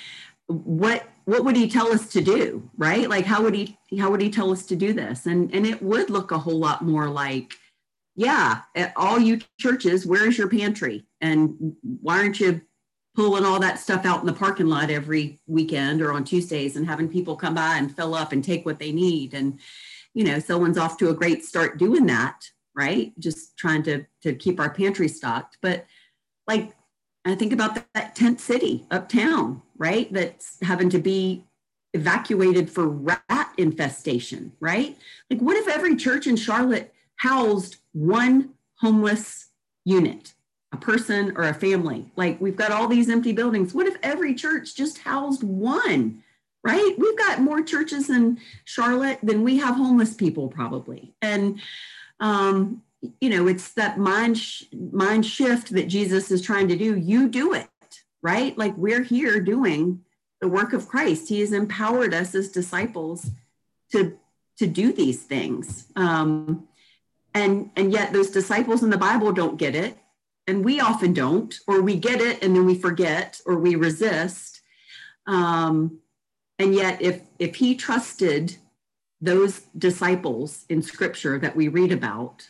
what 0.48 1.08
what 1.26 1.46
would 1.46 1.56
he 1.56 1.70
tell 1.70 1.88
us 1.92 2.10
to 2.10 2.22
do, 2.22 2.70
right? 2.78 3.10
Like 3.10 3.26
how 3.26 3.42
would 3.42 3.56
he 3.56 3.78
how 3.98 4.12
would 4.12 4.22
he 4.22 4.30
tell 4.30 4.52
us 4.52 4.66
to 4.68 4.76
do 4.76 4.94
this? 4.94 5.26
And 5.26 5.54
and 5.54 5.66
it 5.66 5.82
would 5.82 6.10
look 6.10 6.32
a 6.32 6.38
whole 6.38 6.60
lot 6.60 6.84
more 6.84 7.10
like, 7.10 7.54
yeah, 8.16 8.62
at 8.76 8.94
all 8.96 9.18
you 9.18 9.40
churches, 9.60 10.06
where's 10.06 10.38
your 10.38 10.50
pantry? 10.50 11.06
And 11.22 11.76
why 12.02 12.20
aren't 12.20 12.40
you 12.40 12.62
pulling 13.16 13.46
all 13.46 13.60
that 13.60 13.80
stuff 13.80 14.06
out 14.06 14.22
in 14.22 14.26
the 14.26 14.34
parking 14.34 14.68
lot 14.68 14.90
every 14.90 15.40
weekend 15.48 16.02
or 16.02 16.14
on 16.14 16.24
Tuesdays 16.24 16.76
and 16.76 16.86
having 16.86 17.10
people 17.10 17.36
come 17.36 17.56
by 17.56 17.78
and 17.78 17.96
fill 17.96 18.16
up 18.16 18.32
and 18.32 18.44
take 18.44 18.66
what 18.66 18.80
they 18.80 18.92
need? 18.92 19.34
And 19.34 19.60
you 20.14 20.26
know, 20.26 20.40
someone's 20.40 20.78
off 20.78 20.98
to 20.98 21.10
a 21.10 21.14
great 21.14 21.46
start 21.46 21.78
doing 21.78 22.06
that, 22.08 22.44
right? 22.76 23.18
Just 23.20 23.58
trying 23.58 23.84
to 23.84 24.06
to 24.22 24.34
keep 24.34 24.60
our 24.60 24.74
pantry 24.74 25.08
stocked. 25.08 25.58
But 25.62 25.86
like 26.48 26.74
I 27.26 27.36
think 27.36 27.54
about 27.54 27.76
that, 27.76 27.88
that 27.94 28.16
tent 28.16 28.40
city 28.40 28.86
uptown, 28.90 29.62
right? 29.78 30.12
That's 30.12 30.58
having 30.62 30.90
to 30.90 31.00
be 31.00 31.46
evacuated 31.94 32.70
for 32.70 32.88
rat 32.88 33.54
infestation, 33.58 34.54
right? 34.60 34.98
Like, 35.30 35.40
what 35.40 35.58
if 35.58 35.68
every 35.68 35.96
church 35.96 36.26
in 36.26 36.36
Charlotte 36.36 36.94
housed 37.18 37.78
one 37.92 38.52
homeless 38.76 39.50
unit, 39.86 40.34
a 40.72 40.78
person 40.78 41.34
or 41.36 41.44
a 41.44 41.54
family? 41.54 42.06
Like, 42.16 42.40
we've 42.40 42.56
got 42.56 42.72
all 42.72 42.88
these 42.88 43.10
empty 43.10 43.34
buildings. 43.34 43.74
What 43.74 43.88
if 43.88 43.98
every 44.04 44.34
church 44.34 44.76
just 44.76 45.00
housed 45.00 45.44
one? 45.44 46.24
Right? 46.64 46.94
We've 46.98 47.18
got 47.18 47.42
more 47.42 47.64
churches 47.64 48.10
in 48.10 48.40
Charlotte 48.66 49.20
than 49.24 49.44
we 49.44 49.58
have 49.58 49.76
homeless 49.76 50.14
people, 50.14 50.48
probably. 50.48 51.16
And 51.22 51.60
um, 52.20 52.84
you 53.20 53.30
know 53.30 53.48
it's 53.48 53.72
that 53.74 53.98
mind 53.98 54.38
sh- 54.38 54.64
mind 54.92 55.26
shift 55.26 55.72
that 55.72 55.88
jesus 55.88 56.32
is 56.32 56.42
trying 56.42 56.68
to 56.68 56.76
do 56.76 56.96
you 56.98 57.28
do 57.28 57.54
it 57.54 57.68
right 58.22 58.58
like 58.58 58.76
we're 58.78 59.04
here 59.04 59.40
doing 59.40 60.04
the 60.40 60.48
work 60.48 60.74
of 60.74 60.88
christ 60.88 61.30
he 61.30 61.40
has 61.40 61.52
empowered 61.52 62.14
us 62.14 62.36
as 62.36 62.50
disciples 62.50 63.32
to 63.92 64.18
to 64.58 64.68
do 64.68 64.94
these 64.94 65.24
things 65.24 65.88
um, 65.96 66.68
and 67.34 67.72
and 67.76 67.92
yet 67.92 68.14
those 68.14 68.30
disciples 68.30 68.84
in 68.84 68.90
the 68.90 68.98
bible 68.98 69.32
don't 69.32 69.58
get 69.58 69.76
it 69.76 69.98
and 70.48 70.66
we 70.66 70.80
often 70.80 71.14
don't 71.14 71.56
or 71.68 71.82
we 71.82 71.96
get 71.96 72.20
it 72.22 72.44
and 72.44 72.56
then 72.56 72.66
we 72.66 72.76
forget 72.76 73.40
or 73.46 73.58
we 73.58 73.76
resist 73.76 74.62
um, 75.28 76.00
and 76.60 76.76
yet 76.76 77.02
if 77.02 77.22
if 77.40 77.56
he 77.56 77.76
trusted 77.76 78.58
those 79.22 79.62
disciples 79.78 80.66
in 80.70 80.82
scripture 80.82 81.38
that 81.40 81.56
we 81.56 81.68
read 81.68 81.92
about 81.92 82.50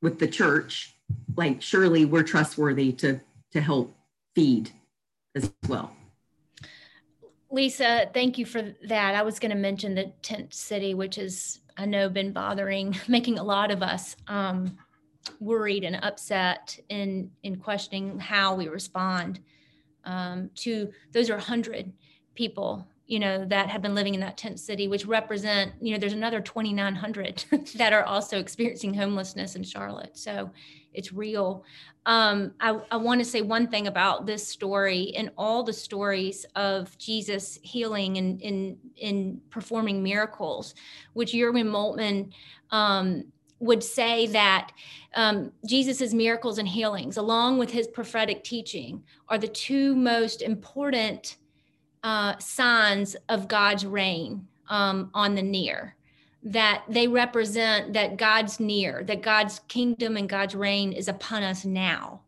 with 0.00 0.18
the 0.18 0.28
church, 0.28 0.96
like 1.36 1.60
surely 1.60 2.04
we're 2.04 2.22
trustworthy 2.22 2.92
to 2.92 3.20
to 3.52 3.60
help 3.60 3.94
feed 4.34 4.70
as 5.34 5.52
well. 5.68 5.94
Lisa, 7.50 8.08
thank 8.14 8.38
you 8.38 8.46
for 8.46 8.62
that. 8.88 9.14
I 9.14 9.22
was 9.22 9.38
going 9.38 9.50
to 9.50 9.56
mention 9.56 9.94
the 9.94 10.12
tent 10.22 10.54
city, 10.54 10.94
which 10.94 11.18
is 11.18 11.60
I 11.76 11.84
know 11.84 12.08
been 12.08 12.32
bothering, 12.32 12.96
making 13.08 13.38
a 13.38 13.44
lot 13.44 13.70
of 13.70 13.82
us 13.82 14.16
um, 14.28 14.78
worried 15.40 15.84
and 15.84 15.96
upset 16.02 16.78
in 16.88 17.30
in 17.42 17.56
questioning 17.56 18.18
how 18.18 18.54
we 18.54 18.68
respond 18.68 19.40
um, 20.04 20.50
to 20.54 20.90
those 21.12 21.30
are 21.30 21.38
hundred 21.38 21.92
people 22.34 22.86
you 23.06 23.18
know 23.18 23.44
that 23.44 23.68
have 23.68 23.82
been 23.82 23.94
living 23.94 24.14
in 24.14 24.20
that 24.20 24.36
tent 24.36 24.58
city 24.58 24.88
which 24.88 25.06
represent 25.06 25.72
you 25.80 25.92
know 25.92 25.98
there's 25.98 26.12
another 26.12 26.40
2900 26.40 27.44
that 27.76 27.92
are 27.92 28.04
also 28.04 28.38
experiencing 28.38 28.94
homelessness 28.94 29.54
in 29.54 29.62
charlotte. 29.62 30.16
So 30.16 30.50
it's 30.94 31.12
real. 31.12 31.64
Um, 32.04 32.54
i, 32.58 32.76
I 32.90 32.96
want 32.96 33.20
to 33.20 33.24
say 33.24 33.42
one 33.42 33.68
thing 33.68 33.86
about 33.86 34.26
this 34.26 34.46
story 34.46 35.12
and 35.16 35.30
all 35.38 35.62
the 35.62 35.72
stories 35.72 36.44
of 36.56 36.98
jesus 36.98 37.60
healing 37.62 38.16
and 38.16 38.40
in 38.40 38.76
in 38.96 39.40
performing 39.50 40.02
miracles 40.02 40.74
which 41.12 41.30
jurgen 41.30 41.68
moltmann 41.68 42.32
um, 42.72 43.24
would 43.62 43.82
say 43.82 44.26
that 44.26 44.72
um, 45.14 45.52
Jesus' 45.64 46.12
miracles 46.12 46.58
and 46.58 46.66
healings, 46.66 47.16
along 47.16 47.58
with 47.58 47.70
his 47.70 47.86
prophetic 47.86 48.42
teaching, 48.42 49.04
are 49.28 49.38
the 49.38 49.46
two 49.46 49.94
most 49.94 50.42
important 50.42 51.36
uh, 52.02 52.36
signs 52.38 53.14
of 53.28 53.46
God's 53.46 53.86
reign 53.86 54.48
um, 54.68 55.10
on 55.14 55.36
the 55.36 55.42
near, 55.42 55.94
that 56.42 56.82
they 56.88 57.06
represent 57.06 57.92
that 57.92 58.16
God's 58.16 58.58
near, 58.58 59.04
that 59.04 59.22
God's 59.22 59.60
kingdom 59.68 60.16
and 60.16 60.28
God's 60.28 60.56
reign 60.56 60.92
is 60.92 61.06
upon 61.06 61.44
us 61.44 61.64
now. 61.64 62.20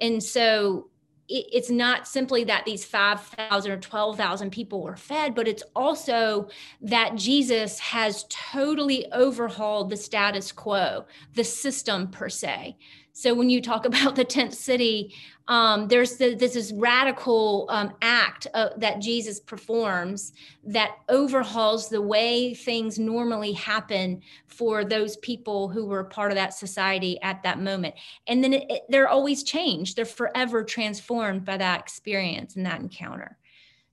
And 0.00 0.20
so 0.20 0.88
it, 1.28 1.46
it's 1.52 1.70
not 1.70 2.06
simply 2.06 2.44
that 2.44 2.64
these 2.64 2.84
5,000 2.84 3.70
or 3.70 3.76
12,000 3.76 4.50
people 4.50 4.82
were 4.82 4.96
fed, 4.96 5.34
but 5.34 5.48
it's 5.48 5.62
also 5.74 6.48
that 6.80 7.16
Jesus 7.16 7.78
has 7.78 8.24
totally 8.28 9.10
overhauled 9.12 9.90
the 9.90 9.96
status 9.96 10.52
quo, 10.52 11.06
the 11.34 11.44
system 11.44 12.08
per 12.08 12.28
se. 12.28 12.76
So 13.18 13.32
when 13.32 13.48
you 13.48 13.62
talk 13.62 13.86
about 13.86 14.14
the 14.14 14.24
tent 14.24 14.52
city, 14.52 15.14
um, 15.48 15.88
there's 15.88 16.16
the, 16.16 16.34
this 16.34 16.54
is 16.54 16.74
radical 16.74 17.66
um, 17.70 17.94
act 18.02 18.46
uh, 18.52 18.70
that 18.76 19.00
Jesus 19.00 19.40
performs 19.40 20.34
that 20.64 20.96
overhauls 21.08 21.88
the 21.88 22.02
way 22.02 22.52
things 22.52 22.98
normally 22.98 23.52
happen 23.52 24.20
for 24.48 24.84
those 24.84 25.16
people 25.16 25.68
who 25.68 25.86
were 25.86 26.04
part 26.04 26.30
of 26.30 26.36
that 26.36 26.52
society 26.52 27.18
at 27.22 27.42
that 27.42 27.58
moment. 27.58 27.94
And 28.26 28.44
then 28.44 28.52
it, 28.52 28.70
it, 28.70 28.82
they're 28.90 29.08
always 29.08 29.42
changed. 29.42 29.96
They're 29.96 30.04
forever 30.04 30.62
transformed 30.62 31.46
by 31.46 31.56
that 31.56 31.80
experience 31.80 32.56
and 32.56 32.66
that 32.66 32.80
encounter. 32.82 33.38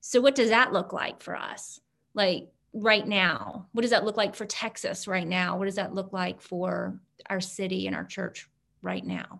So 0.01 0.19
what 0.19 0.35
does 0.35 0.49
that 0.49 0.73
look 0.73 0.91
like 0.91 1.21
for 1.21 1.37
us? 1.37 1.79
Like 2.13 2.49
right 2.73 3.07
now, 3.07 3.67
what 3.71 3.83
does 3.83 3.91
that 3.91 4.03
look 4.03 4.17
like 4.17 4.35
for 4.35 4.45
Texas 4.45 5.07
right 5.07 5.27
now? 5.27 5.57
What 5.57 5.65
does 5.65 5.75
that 5.75 5.95
look 5.95 6.11
like 6.11 6.41
for 6.41 6.99
our 7.29 7.39
city 7.39 7.87
and 7.87 7.95
our 7.95 8.03
church 8.03 8.49
right 8.83 9.05
now? 9.05 9.39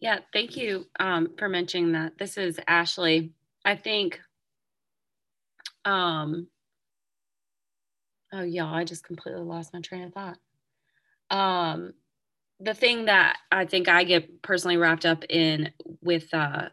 Yeah, 0.00 0.20
thank 0.32 0.56
you 0.56 0.86
um, 1.00 1.30
for 1.38 1.48
mentioning 1.48 1.92
that. 1.92 2.18
This 2.18 2.38
is 2.38 2.60
Ashley. 2.68 3.32
I 3.64 3.74
think, 3.74 4.20
um, 5.84 6.46
oh 8.32 8.42
yeah, 8.42 8.66
I 8.66 8.84
just 8.84 9.04
completely 9.04 9.42
lost 9.42 9.74
my 9.74 9.80
train 9.80 10.04
of 10.04 10.14
thought. 10.14 10.38
Um, 11.30 11.94
the 12.60 12.74
thing 12.74 13.06
that 13.06 13.38
I 13.50 13.64
think 13.64 13.88
I 13.88 14.04
get 14.04 14.42
personally 14.42 14.76
wrapped 14.76 15.04
up 15.04 15.24
in 15.28 15.72
with 16.00 16.32
uh, 16.32 16.68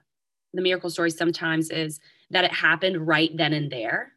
the 0.53 0.61
miracle 0.61 0.89
story 0.89 1.11
sometimes 1.11 1.69
is 1.69 1.99
that 2.29 2.45
it 2.45 2.53
happened 2.53 3.07
right 3.07 3.35
then 3.35 3.53
and 3.53 3.71
there. 3.71 4.13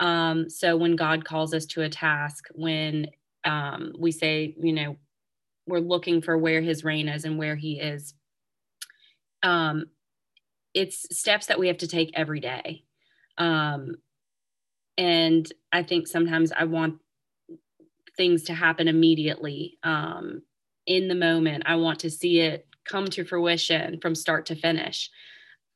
Um, 0.00 0.48
so 0.48 0.76
when 0.76 0.96
God 0.96 1.24
calls 1.24 1.54
us 1.54 1.66
to 1.66 1.82
a 1.82 1.88
task, 1.88 2.48
when 2.54 3.08
um, 3.44 3.92
we 3.98 4.10
say, 4.12 4.54
you 4.58 4.72
know, 4.72 4.96
we're 5.66 5.78
looking 5.78 6.22
for 6.22 6.36
where 6.36 6.60
his 6.60 6.84
reign 6.84 7.08
is 7.08 7.24
and 7.24 7.38
where 7.38 7.56
he 7.56 7.80
is 7.80 8.14
um, 9.42 9.86
it's 10.74 11.16
steps 11.16 11.46
that 11.46 11.58
we 11.58 11.68
have 11.68 11.78
to 11.78 11.88
take 11.88 12.12
every 12.14 12.40
day. 12.40 12.84
Um, 13.38 13.96
and 14.96 15.50
I 15.72 15.82
think 15.82 16.06
sometimes 16.06 16.52
I 16.52 16.64
want 16.64 16.96
things 18.16 18.44
to 18.44 18.54
happen 18.54 18.88
immediately 18.88 19.78
um, 19.82 20.42
in 20.86 21.08
the 21.08 21.14
moment. 21.14 21.64
I 21.66 21.76
want 21.76 22.00
to 22.00 22.10
see 22.10 22.40
it 22.40 22.66
come 22.84 23.06
to 23.06 23.24
fruition 23.24 23.98
from 24.00 24.14
start 24.14 24.46
to 24.46 24.54
finish. 24.54 25.10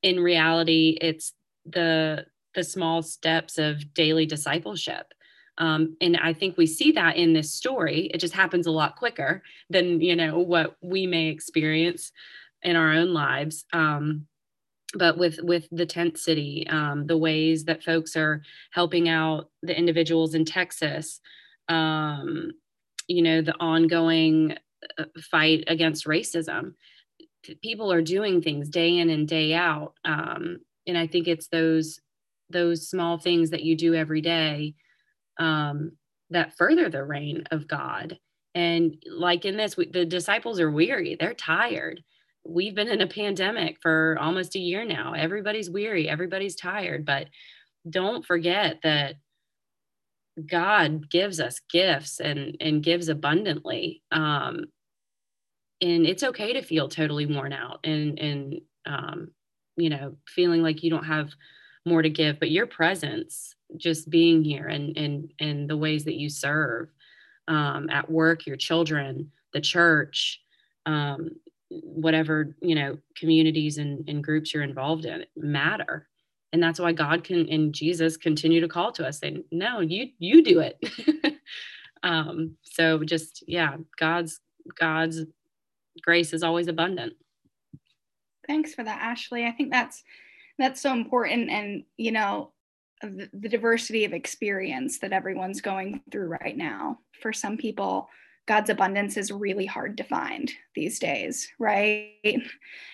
In 0.02 0.20
reality, 0.20 0.98
it's 1.00 1.32
the 1.64 2.26
the 2.54 2.64
small 2.64 3.02
steps 3.02 3.58
of 3.58 3.92
daily 3.92 4.24
discipleship. 4.24 5.12
Um, 5.58 5.96
and 6.00 6.16
I 6.16 6.32
think 6.32 6.56
we 6.56 6.66
see 6.66 6.92
that 6.92 7.16
in 7.16 7.32
this 7.32 7.52
story. 7.52 8.10
It 8.12 8.18
just 8.18 8.34
happens 8.34 8.66
a 8.66 8.70
lot 8.72 8.96
quicker 8.96 9.42
than 9.70 10.00
you 10.00 10.16
know 10.16 10.38
what 10.38 10.76
we 10.82 11.06
may 11.06 11.28
experience 11.28 12.12
in 12.62 12.76
our 12.76 12.92
own 12.92 13.12
lives. 13.12 13.64
Um, 13.72 14.26
but 14.94 15.18
with 15.18 15.40
with 15.42 15.68
the 15.70 15.86
tent 15.86 16.18
city, 16.18 16.66
um, 16.68 17.06
the 17.06 17.16
ways 17.16 17.64
that 17.64 17.82
folks 17.82 18.16
are 18.16 18.42
helping 18.70 19.08
out 19.08 19.50
the 19.62 19.76
individuals 19.76 20.34
in 20.34 20.44
Texas, 20.44 21.20
um, 21.68 22.52
you 23.08 23.22
know, 23.22 23.42
the 23.42 23.54
ongoing 23.60 24.56
uh, 24.98 25.04
fight 25.30 25.64
against 25.68 26.06
racism. 26.06 26.74
People 27.62 27.92
are 27.92 28.02
doing 28.02 28.42
things 28.42 28.68
day 28.68 28.98
in 28.98 29.08
and 29.08 29.28
day 29.28 29.54
out, 29.54 29.94
um, 30.04 30.58
and 30.86 30.98
I 30.98 31.06
think 31.06 31.28
it's 31.28 31.48
those 31.48 32.00
those 32.50 32.88
small 32.88 33.18
things 33.18 33.50
that 33.50 33.62
you 33.62 33.76
do 33.76 33.94
every 33.94 34.20
day 34.20 34.74
um, 35.38 35.92
that 36.30 36.56
further 36.56 36.88
the 36.88 37.04
reign 37.04 37.44
of 37.50 37.68
God. 37.68 38.18
And 38.54 38.96
like 39.10 39.44
in 39.44 39.56
this, 39.56 39.76
we, 39.76 39.90
the 39.90 40.04
disciples 40.04 40.60
are 40.60 40.70
weary, 40.70 41.16
they're 41.18 41.34
tired. 41.34 42.02
We've 42.44 42.74
been 42.74 42.88
in 42.88 43.00
a 43.00 43.08
pandemic 43.08 43.78
for 43.82 44.16
almost 44.20 44.54
a 44.54 44.60
year 44.60 44.84
now. 44.84 45.14
Everybody's 45.14 45.68
weary, 45.68 46.08
everybody's 46.08 46.54
tired, 46.54 47.04
but 47.04 47.26
don't 47.88 48.24
forget 48.24 48.78
that 48.82 49.16
God 50.44 51.08
gives 51.10 51.40
us 51.40 51.60
gifts 51.70 52.20
and 52.20 52.56
and 52.60 52.82
gives 52.82 53.08
abundantly. 53.08 54.02
Um, 54.12 54.66
and 55.80 56.06
it's 56.06 56.22
okay 56.22 56.52
to 56.54 56.62
feel 56.62 56.88
totally 56.88 57.26
worn 57.26 57.52
out 57.52 57.80
and 57.84 58.18
and 58.18 58.60
um, 58.86 59.28
you 59.76 59.90
know 59.90 60.16
feeling 60.26 60.62
like 60.62 60.82
you 60.82 60.90
don't 60.90 61.04
have 61.04 61.30
more 61.86 62.02
to 62.02 62.10
give 62.10 62.38
but 62.40 62.50
your 62.50 62.66
presence 62.66 63.54
just 63.76 64.10
being 64.10 64.44
here 64.44 64.66
and 64.66 64.96
and 64.96 65.32
and 65.40 65.68
the 65.70 65.76
ways 65.76 66.04
that 66.04 66.16
you 66.16 66.28
serve 66.28 66.88
um, 67.48 67.88
at 67.90 68.10
work 68.10 68.46
your 68.46 68.56
children 68.56 69.30
the 69.52 69.60
church 69.60 70.40
um, 70.86 71.30
whatever 71.70 72.56
you 72.62 72.74
know 72.74 72.96
communities 73.16 73.78
and, 73.78 74.08
and 74.08 74.22
groups 74.22 74.54
you're 74.54 74.62
involved 74.62 75.04
in 75.04 75.24
matter. 75.36 76.08
And 76.52 76.62
that's 76.62 76.78
why 76.78 76.92
god 76.92 77.24
can 77.24 77.48
and 77.48 77.74
jesus 77.74 78.16
continue 78.16 78.60
to 78.60 78.68
call 78.68 78.92
to 78.92 79.06
us 79.06 79.18
saying 79.18 79.44
no 79.50 79.80
you 79.80 80.08
you 80.18 80.42
do 80.42 80.60
it. 80.60 81.36
Um 82.02 82.56
so 82.62 83.02
just 83.02 83.42
yeah 83.48 83.76
god's 83.98 84.40
god's 84.78 85.22
grace 86.02 86.32
is 86.32 86.42
always 86.42 86.68
abundant. 86.68 87.14
Thanks 88.46 88.74
for 88.74 88.84
that 88.84 89.00
ashley. 89.00 89.46
I 89.46 89.50
think 89.50 89.72
that's 89.72 90.04
that's 90.58 90.80
so 90.80 90.92
important 90.92 91.50
and 91.50 91.84
you 91.96 92.12
know 92.12 92.52
the, 93.02 93.28
the 93.32 93.48
diversity 93.48 94.04
of 94.04 94.12
experience 94.12 94.98
that 95.00 95.12
everyone's 95.12 95.60
going 95.60 96.00
through 96.10 96.28
right 96.28 96.56
now 96.56 96.98
for 97.20 97.32
some 97.32 97.56
people 97.56 98.08
God's 98.46 98.70
abundance 98.70 99.16
is 99.16 99.32
really 99.32 99.66
hard 99.66 99.96
to 99.96 100.04
find 100.04 100.52
these 100.76 101.00
days, 101.00 101.48
right? 101.58 102.12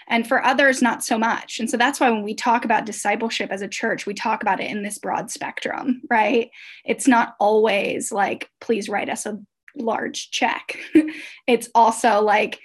And 0.09 0.27
for 0.27 0.43
others, 0.43 0.81
not 0.81 1.05
so 1.05 1.19
much. 1.19 1.61
And 1.61 1.69
so 1.69 1.77
that's 1.77 2.01
why 2.01 2.11
when 2.11 2.23
we 2.23 2.35
talk 2.35 2.65
about 2.65 2.87
discipleship 2.87 3.51
as 3.51 3.61
a 3.61 3.69
church, 3.69 4.07
we 4.07 4.15
talk 4.15 4.43
about 4.43 4.61
it 4.61 4.71
in 4.71 4.83
this 4.83 4.99
broad 4.99 5.31
spectrum, 5.31 6.03
right? 6.11 6.51
It's 6.87 7.07
not 7.07 7.37
always 7.39 8.11
like, 8.11 8.49
please 8.61 8.89
write 8.89 9.11
us 9.11 9.27
a 9.27 9.39
large 9.77 10.31
check. 10.31 10.79
it's 11.47 11.69
also 11.75 12.23
like, 12.23 12.59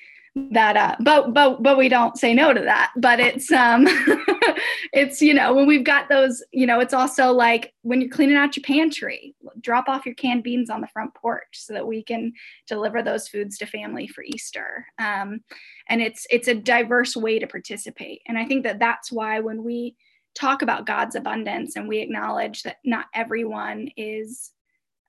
that 0.51 0.77
uh 0.77 0.95
but 0.99 1.33
but 1.33 1.61
but 1.61 1.77
we 1.77 1.89
don't 1.89 2.17
say 2.17 2.33
no 2.33 2.53
to 2.53 2.61
that. 2.61 2.91
But 2.97 3.19
it's 3.19 3.51
um 3.51 3.85
it's 4.93 5.21
you 5.21 5.33
know 5.33 5.53
when 5.53 5.67
we've 5.67 5.83
got 5.83 6.09
those 6.09 6.43
you 6.51 6.65
know 6.65 6.79
it's 6.79 6.93
also 6.93 7.31
like 7.31 7.73
when 7.81 8.01
you're 8.01 8.09
cleaning 8.09 8.37
out 8.37 8.55
your 8.55 8.63
pantry 8.63 9.35
drop 9.61 9.89
off 9.89 10.05
your 10.05 10.15
canned 10.15 10.43
beans 10.43 10.69
on 10.69 10.81
the 10.81 10.87
front 10.87 11.13
porch 11.13 11.47
so 11.53 11.73
that 11.73 11.87
we 11.87 12.03
can 12.03 12.31
deliver 12.67 13.01
those 13.01 13.27
foods 13.27 13.57
to 13.57 13.65
family 13.65 14.07
for 14.07 14.23
easter. 14.23 14.85
Um, 14.99 15.41
and 15.89 16.01
it's 16.01 16.25
it's 16.29 16.47
a 16.47 16.55
diverse 16.55 17.15
way 17.15 17.39
to 17.39 17.47
participate. 17.47 18.21
And 18.27 18.37
i 18.37 18.45
think 18.45 18.63
that 18.63 18.79
that's 18.79 19.11
why 19.11 19.39
when 19.39 19.63
we 19.63 19.95
talk 20.35 20.61
about 20.61 20.85
god's 20.85 21.15
abundance 21.15 21.75
and 21.75 21.87
we 21.87 21.97
acknowledge 21.97 22.61
that 22.61 22.77
not 22.85 23.07
everyone 23.15 23.89
is 23.97 24.51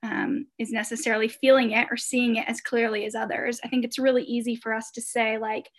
um, 0.03 0.45
is 0.57 0.71
necessarily 0.71 1.27
feeling 1.27 1.71
it 1.71 1.87
or 1.91 1.97
seeing 1.97 2.37
it 2.37 2.47
as 2.47 2.61
clearly 2.61 3.05
as 3.05 3.15
others. 3.15 3.59
I 3.63 3.67
think 3.67 3.83
it's 3.83 3.99
really 3.99 4.23
easy 4.23 4.55
for 4.55 4.73
us 4.73 4.91
to 4.91 5.01
say, 5.01 5.37
like, 5.37 5.69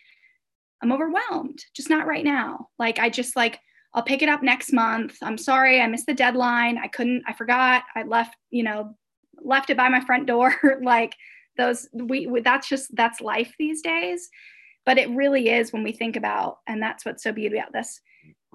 I'm 0.82 0.92
overwhelmed, 0.92 1.64
just 1.74 1.90
not 1.90 2.06
right 2.06 2.24
now. 2.24 2.68
Like, 2.78 2.98
I 2.98 3.10
just 3.10 3.36
like, 3.36 3.58
I'll 3.92 4.02
pick 4.02 4.22
it 4.22 4.28
up 4.28 4.42
next 4.42 4.72
month. 4.72 5.16
I'm 5.22 5.38
sorry, 5.38 5.80
I 5.80 5.86
missed 5.86 6.06
the 6.06 6.14
deadline. 6.14 6.78
I 6.78 6.88
couldn't, 6.88 7.24
I 7.26 7.32
forgot. 7.32 7.82
I 7.94 8.02
left, 8.04 8.36
you 8.50 8.62
know, 8.62 8.94
left 9.42 9.70
it 9.70 9.76
by 9.76 9.88
my 9.88 10.00
front 10.00 10.26
door. 10.26 10.54
like, 10.82 11.14
those, 11.56 11.88
we, 11.92 12.26
we, 12.26 12.40
that's 12.40 12.68
just, 12.68 12.94
that's 12.94 13.20
life 13.20 13.52
these 13.58 13.82
days. 13.82 14.28
But 14.86 14.96
it 14.96 15.10
really 15.10 15.50
is 15.50 15.72
when 15.72 15.82
we 15.82 15.92
think 15.92 16.16
about, 16.16 16.58
and 16.66 16.82
that's 16.82 17.04
what's 17.04 17.22
so 17.22 17.32
beautiful 17.32 17.60
about 17.60 17.72
this 17.72 18.00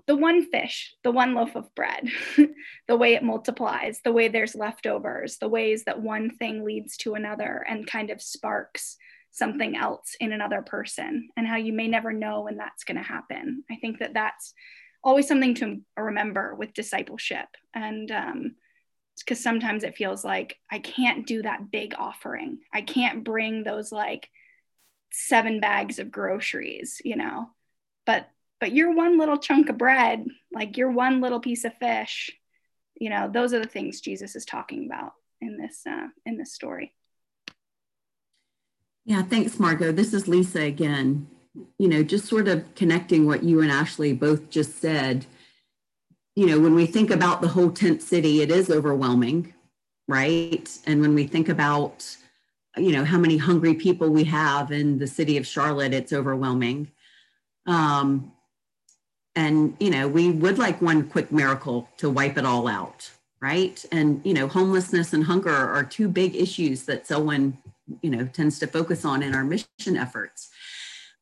the 0.08 0.16
one 0.16 0.50
fish, 0.50 0.94
the 1.04 1.12
one 1.12 1.34
loaf 1.34 1.56
of 1.56 1.74
bread, 1.74 2.08
the 2.88 2.96
way 2.96 3.16
it 3.16 3.24
multiplies, 3.24 4.02
the 4.04 4.12
way 4.12 4.28
there's 4.28 4.56
leftovers, 4.56 5.38
the 5.38 5.50
ways 5.50 5.86
that 5.86 6.02
one 6.02 6.30
thing 6.30 6.64
leads 6.64 6.98
to 6.98 7.16
another 7.16 7.66
and 7.68 7.88
kind 7.88 8.12
of 8.12 8.22
sparks 8.22 8.98
something 9.32 9.76
else 9.76 10.16
in 10.20 10.32
another 10.32 10.62
person, 10.62 11.30
and 11.36 11.46
how 11.46 11.58
you 11.58 11.74
may 11.74 11.88
never 11.88 12.14
know 12.14 12.42
when 12.42 12.56
that's 12.56 12.84
going 12.86 12.98
to 12.98 13.04
happen. 13.04 13.64
I 13.70 13.76
think 13.76 14.00
that 14.00 14.14
that's 14.14 14.54
always 15.04 15.28
something 15.28 15.56
to 15.56 15.82
remember 15.98 16.56
with 16.56 16.74
discipleship. 16.74 17.48
And, 17.74 18.12
um, 18.12 18.56
because 19.20 19.42
sometimes 19.42 19.84
it 19.84 19.96
feels 19.96 20.26
like 20.26 20.58
I 20.70 20.80
can't 20.80 21.26
do 21.26 21.42
that 21.44 21.72
big 21.72 21.94
offering. 21.98 22.60
I 22.74 22.82
can't 22.82 23.24
bring 23.24 23.64
those 23.64 23.92
like 23.92 24.28
seven 25.12 25.60
bags 25.60 26.00
of 26.00 26.12
groceries, 26.12 27.02
you 27.04 27.16
know. 27.16 27.50
But 28.06 28.28
but 28.60 28.74
you're 28.74 28.94
one 28.94 29.18
little 29.18 29.38
chunk 29.38 29.70
of 29.70 29.78
bread, 29.78 30.26
like 30.52 30.78
you're 30.78 30.92
one 30.92 31.22
little 31.22 31.40
piece 31.40 31.66
of 31.66 31.74
fish, 31.76 32.32
you 33.00 33.10
know, 33.10 33.30
those 33.32 33.54
are 33.54 33.60
the 33.60 33.68
things 33.68 34.02
Jesus 34.02 34.36
is 34.36 34.46
talking 34.46 34.86
about 34.86 35.14
in 35.42 35.58
this 35.58 35.82
uh, 35.88 36.08
in 36.26 36.38
this 36.38 36.54
story. 36.54 36.94
Yeah, 39.06 39.22
thanks, 39.22 39.60
Margot. 39.60 39.92
This 39.92 40.14
is 40.14 40.28
Lisa 40.28 40.62
again. 40.62 41.28
You 41.78 41.88
know, 41.88 42.04
just 42.04 42.26
sort 42.26 42.48
of 42.48 42.74
connecting 42.76 43.26
what 43.26 43.44
you 43.44 43.62
and 43.62 43.72
Ashley 43.72 44.14
both 44.14 44.50
just 44.50 44.80
said. 44.80 45.26
You 46.36 46.48
know, 46.48 46.60
when 46.60 46.76
we 46.76 46.86
think 46.86 47.12
about 47.12 47.42
the 47.42 47.48
whole 47.48 47.72
tent 47.72 48.02
city, 48.02 48.42
it 48.42 48.52
is 48.52 48.70
overwhelming, 48.70 49.54
right? 50.08 50.70
And 50.86 51.00
when 51.00 51.16
we 51.16 51.28
think 51.28 51.48
about, 51.48 52.06
you 52.76 52.92
know, 52.92 53.06
how 53.06 53.18
many 53.18 53.38
hungry 53.38 53.76
people 53.76 54.10
we 54.10 54.26
have 54.26 54.72
in 54.72 54.98
the 54.98 55.08
city 55.08 55.38
of 55.38 55.48
Charlotte, 55.48 55.94
it's 55.94 56.12
overwhelming. 56.12 56.92
Um, 57.68 58.34
and 59.36 59.76
you 59.80 59.90
know 59.90 60.08
we 60.08 60.32
would 60.32 60.58
like 60.58 60.82
one 60.82 61.08
quick 61.08 61.32
miracle 61.32 61.90
to 61.98 62.10
wipe 62.10 62.38
it 62.38 62.46
all 62.46 62.68
out 62.68 63.12
right? 63.42 63.86
And 63.92 64.22
you 64.26 64.34
know 64.34 64.48
homelessness 64.48 65.14
and 65.14 65.24
hunger 65.24 65.54
are 65.54 65.84
two 65.84 66.08
big 66.08 66.36
issues 66.36 66.84
that 66.86 67.06
selwyn 67.06 67.58
you 68.02 68.10
know 68.10 68.26
tends 68.26 68.58
to 68.60 68.68
focus 68.68 69.06
on 69.06 69.22
in 69.22 69.36
our 69.36 69.44
mission 69.44 69.96
efforts. 69.98 70.50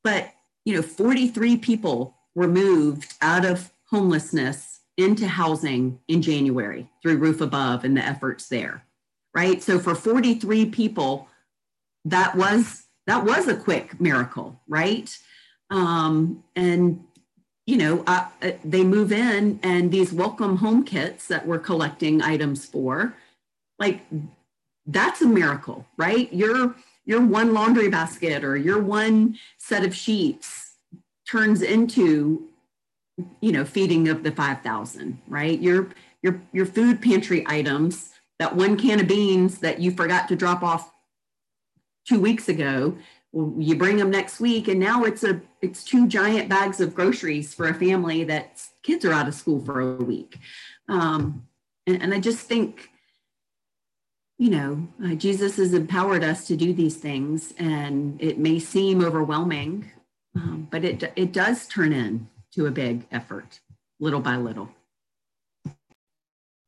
But 0.04 0.32
you 0.66 0.76
know 0.76 0.82
43 0.82 1.58
people 1.58 2.16
were 2.36 2.48
moved 2.48 3.14
out 3.22 3.46
of 3.46 3.72
homelessness 3.90 4.80
into 4.96 5.28
housing 5.28 6.00
in 6.08 6.22
january 6.22 6.88
through 7.02 7.18
roof 7.18 7.42
above 7.42 7.84
and 7.84 7.98
the 7.98 8.06
efforts 8.06 8.48
there 8.48 8.86
right? 9.36 9.64
So 9.64 9.80
for 9.80 9.96
43 9.96 10.68
people 10.68 11.28
that 12.06 12.36
was 12.36 12.86
that 13.08 13.26
was 13.26 13.48
a 13.48 13.56
quick 13.56 14.00
miracle 14.00 14.62
right? 14.68 15.16
Um, 15.70 16.44
and 16.56 17.04
you 17.66 17.78
know, 17.78 18.04
uh, 18.08 18.26
uh, 18.42 18.52
they 18.64 18.84
move 18.84 19.12
in 19.12 19.60
and 19.64 19.92
these 19.92 20.12
welcome 20.12 20.58
home 20.58 20.84
kits 20.84 21.28
that 21.28 21.48
we're 21.48 21.60
collecting 21.60 22.22
items 22.22 22.66
for, 22.66 23.16
like 23.80 24.02
that's 24.86 25.22
a 25.22 25.28
miracle, 25.28 25.86
right? 25.98 26.32
Your 26.34 26.76
your 27.06 27.22
one 27.22 27.54
laundry 27.54 27.90
basket 27.90 28.44
or 28.44 28.56
your 28.56 28.82
one 28.82 29.38
set 29.58 29.84
of 29.84 29.96
sheets 29.96 30.76
turns 31.30 31.62
into, 31.62 32.48
you 33.42 33.52
know, 33.52 33.66
feeding 33.66 34.08
of 34.08 34.24
the 34.24 34.32
5,000, 34.32 35.20
right? 35.28 35.60
Your 35.60 35.90
your 36.22 36.42
your 36.52 36.66
food 36.66 37.02
pantry 37.02 37.46
items, 37.48 38.12
that 38.40 38.56
one 38.56 38.78
can 38.78 39.00
of 39.00 39.08
beans 39.08 39.60
that 39.60 39.80
you 39.80 39.92
forgot 39.92 40.28
to 40.28 40.36
drop 40.36 40.64
off 40.64 40.92
two 42.06 42.20
weeks 42.20 42.50
ago 42.50 42.98
you 43.34 43.76
bring 43.76 43.98
them 43.98 44.12
next 44.12 44.40
week 44.40 44.68
and 44.68 44.80
now 44.80 45.04
it's 45.04 45.24
a 45.24 45.42
it's 45.62 45.84
two 45.84 46.08
giant 46.08 46.48
bags 46.50 46.80
of 46.80 46.94
groceries 46.94 47.54
for 47.54 47.68
a 47.68 47.74
family 47.74 48.24
that 48.24 48.62
kids 48.84 49.04
are 49.06 49.14
out 49.14 49.28
of 49.28 49.34
school 49.34 49.64
for 49.64 49.80
a 49.80 50.04
week. 50.04 50.38
Um, 50.88 51.48
and, 51.88 52.02
and 52.02 52.14
i 52.14 52.20
just 52.20 52.40
think 52.40 52.90
you 54.38 54.50
know 54.50 54.88
uh, 55.04 55.16
jesus 55.16 55.58
has 55.58 55.74
empowered 55.74 56.24
us 56.24 56.48
to 56.48 56.56
do 56.56 56.74
these 56.74 56.98
things 56.98 57.54
and 57.58 58.22
it 58.22 58.38
may 58.38 58.60
seem 58.60 59.04
overwhelming 59.04 59.92
um, 60.36 60.68
but 60.72 60.84
it 60.84 61.12
it 61.16 61.32
does 61.32 61.68
turn 61.68 61.94
in 61.94 62.28
to 62.54 62.68
a 62.68 62.72
big 62.72 63.06
effort 63.12 63.60
little 64.00 64.20
by 64.20 64.36
little. 64.36 64.70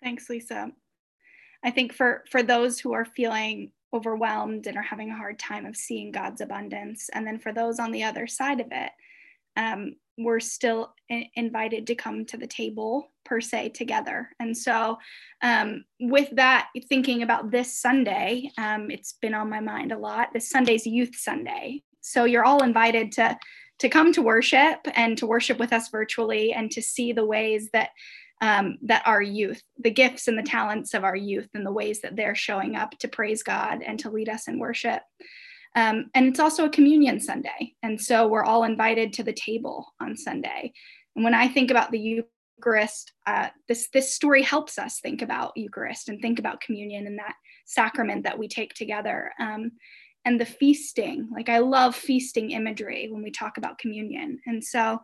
Thanks 0.03 0.29
lisa. 0.29 0.71
I 1.63 1.71
think 1.71 1.93
for 1.93 2.23
for 2.29 2.43
those 2.43 2.79
who 2.79 2.93
are 2.93 3.05
feeling 3.05 3.71
overwhelmed 3.95 4.67
and 4.67 4.77
are 4.77 4.83
having 4.83 5.09
a 5.09 5.17
hard 5.17 5.39
time 5.39 5.65
of 5.65 5.75
seeing 5.75 6.11
God's 6.11 6.41
abundance. 6.41 7.09
And 7.13 7.25
then 7.25 7.39
for 7.39 7.53
those 7.53 7.79
on 7.79 7.91
the 7.91 8.03
other 8.03 8.27
side 8.27 8.59
of 8.59 8.67
it, 8.71 8.91
um, 9.57 9.95
we're 10.17 10.39
still 10.39 10.93
invited 11.35 11.87
to 11.87 11.95
come 11.95 12.25
to 12.25 12.37
the 12.37 12.47
table 12.47 13.11
per 13.25 13.41
se 13.41 13.69
together. 13.69 14.29
And 14.39 14.55
so, 14.55 14.97
um, 15.41 15.85
with 15.99 16.29
that, 16.33 16.69
thinking 16.87 17.23
about 17.23 17.51
this 17.51 17.75
Sunday, 17.75 18.51
um, 18.57 18.91
it's 18.91 19.13
been 19.21 19.33
on 19.33 19.49
my 19.49 19.59
mind 19.59 19.91
a 19.91 19.97
lot. 19.97 20.29
This 20.33 20.49
Sunday's 20.49 20.85
Youth 20.85 21.15
Sunday. 21.15 21.83
So, 22.01 22.25
you're 22.25 22.45
all 22.45 22.63
invited 22.63 23.11
to 23.13 23.37
to 23.79 23.89
come 23.89 24.13
to 24.13 24.21
worship 24.21 24.79
and 24.93 25.17
to 25.17 25.27
worship 25.27 25.59
with 25.59 25.73
us 25.73 25.89
virtually 25.89 26.53
and 26.53 26.71
to 26.71 26.81
see 26.81 27.11
the 27.11 27.25
ways 27.25 27.69
that 27.73 27.89
um, 28.41 28.77
that 28.81 29.03
our 29.05 29.21
youth, 29.21 29.61
the 29.77 29.91
gifts 29.91 30.27
and 30.27 30.37
the 30.37 30.43
talents 30.43 30.93
of 30.93 31.03
our 31.03 31.15
youth, 31.15 31.47
and 31.53 31.65
the 31.65 31.71
ways 31.71 32.01
that 32.01 32.15
they're 32.15 32.35
showing 32.35 32.75
up 32.75 32.91
to 32.99 33.07
praise 33.07 33.43
God 33.43 33.81
and 33.85 33.99
to 33.99 34.09
lead 34.09 34.29
us 34.29 34.47
in 34.47 34.59
worship. 34.59 35.01
Um, 35.75 36.05
and 36.13 36.25
it's 36.25 36.39
also 36.39 36.65
a 36.65 36.69
communion 36.69 37.19
Sunday. 37.19 37.73
And 37.83 37.99
so 37.99 38.27
we're 38.27 38.43
all 38.43 38.63
invited 38.63 39.13
to 39.13 39.23
the 39.23 39.33
table 39.33 39.93
on 39.99 40.15
Sunday. 40.15 40.71
And 41.15 41.23
when 41.23 41.33
I 41.33 41.47
think 41.47 41.69
about 41.69 41.91
the 41.91 42.23
Eucharist, 42.59 43.11
uh, 43.25 43.49
this, 43.67 43.89
this 43.93 44.13
story 44.13 44.41
helps 44.41 44.77
us 44.77 44.99
think 44.99 45.21
about 45.21 45.51
Eucharist 45.55 46.07
and 46.07 46.21
think 46.21 46.39
about 46.39 46.61
communion 46.61 47.07
and 47.07 47.19
that 47.19 47.35
sacrament 47.65 48.23
that 48.23 48.39
we 48.39 48.47
take 48.47 48.73
together. 48.73 49.31
Um, 49.39 49.71
and 50.23 50.39
the 50.39 50.45
feasting, 50.45 51.29
like 51.31 51.49
I 51.49 51.59
love 51.59 51.95
feasting 51.95 52.51
imagery 52.51 53.09
when 53.11 53.21
we 53.21 53.31
talk 53.31 53.57
about 53.57 53.77
communion. 53.77 54.39
And 54.45 54.63
so 54.63 54.99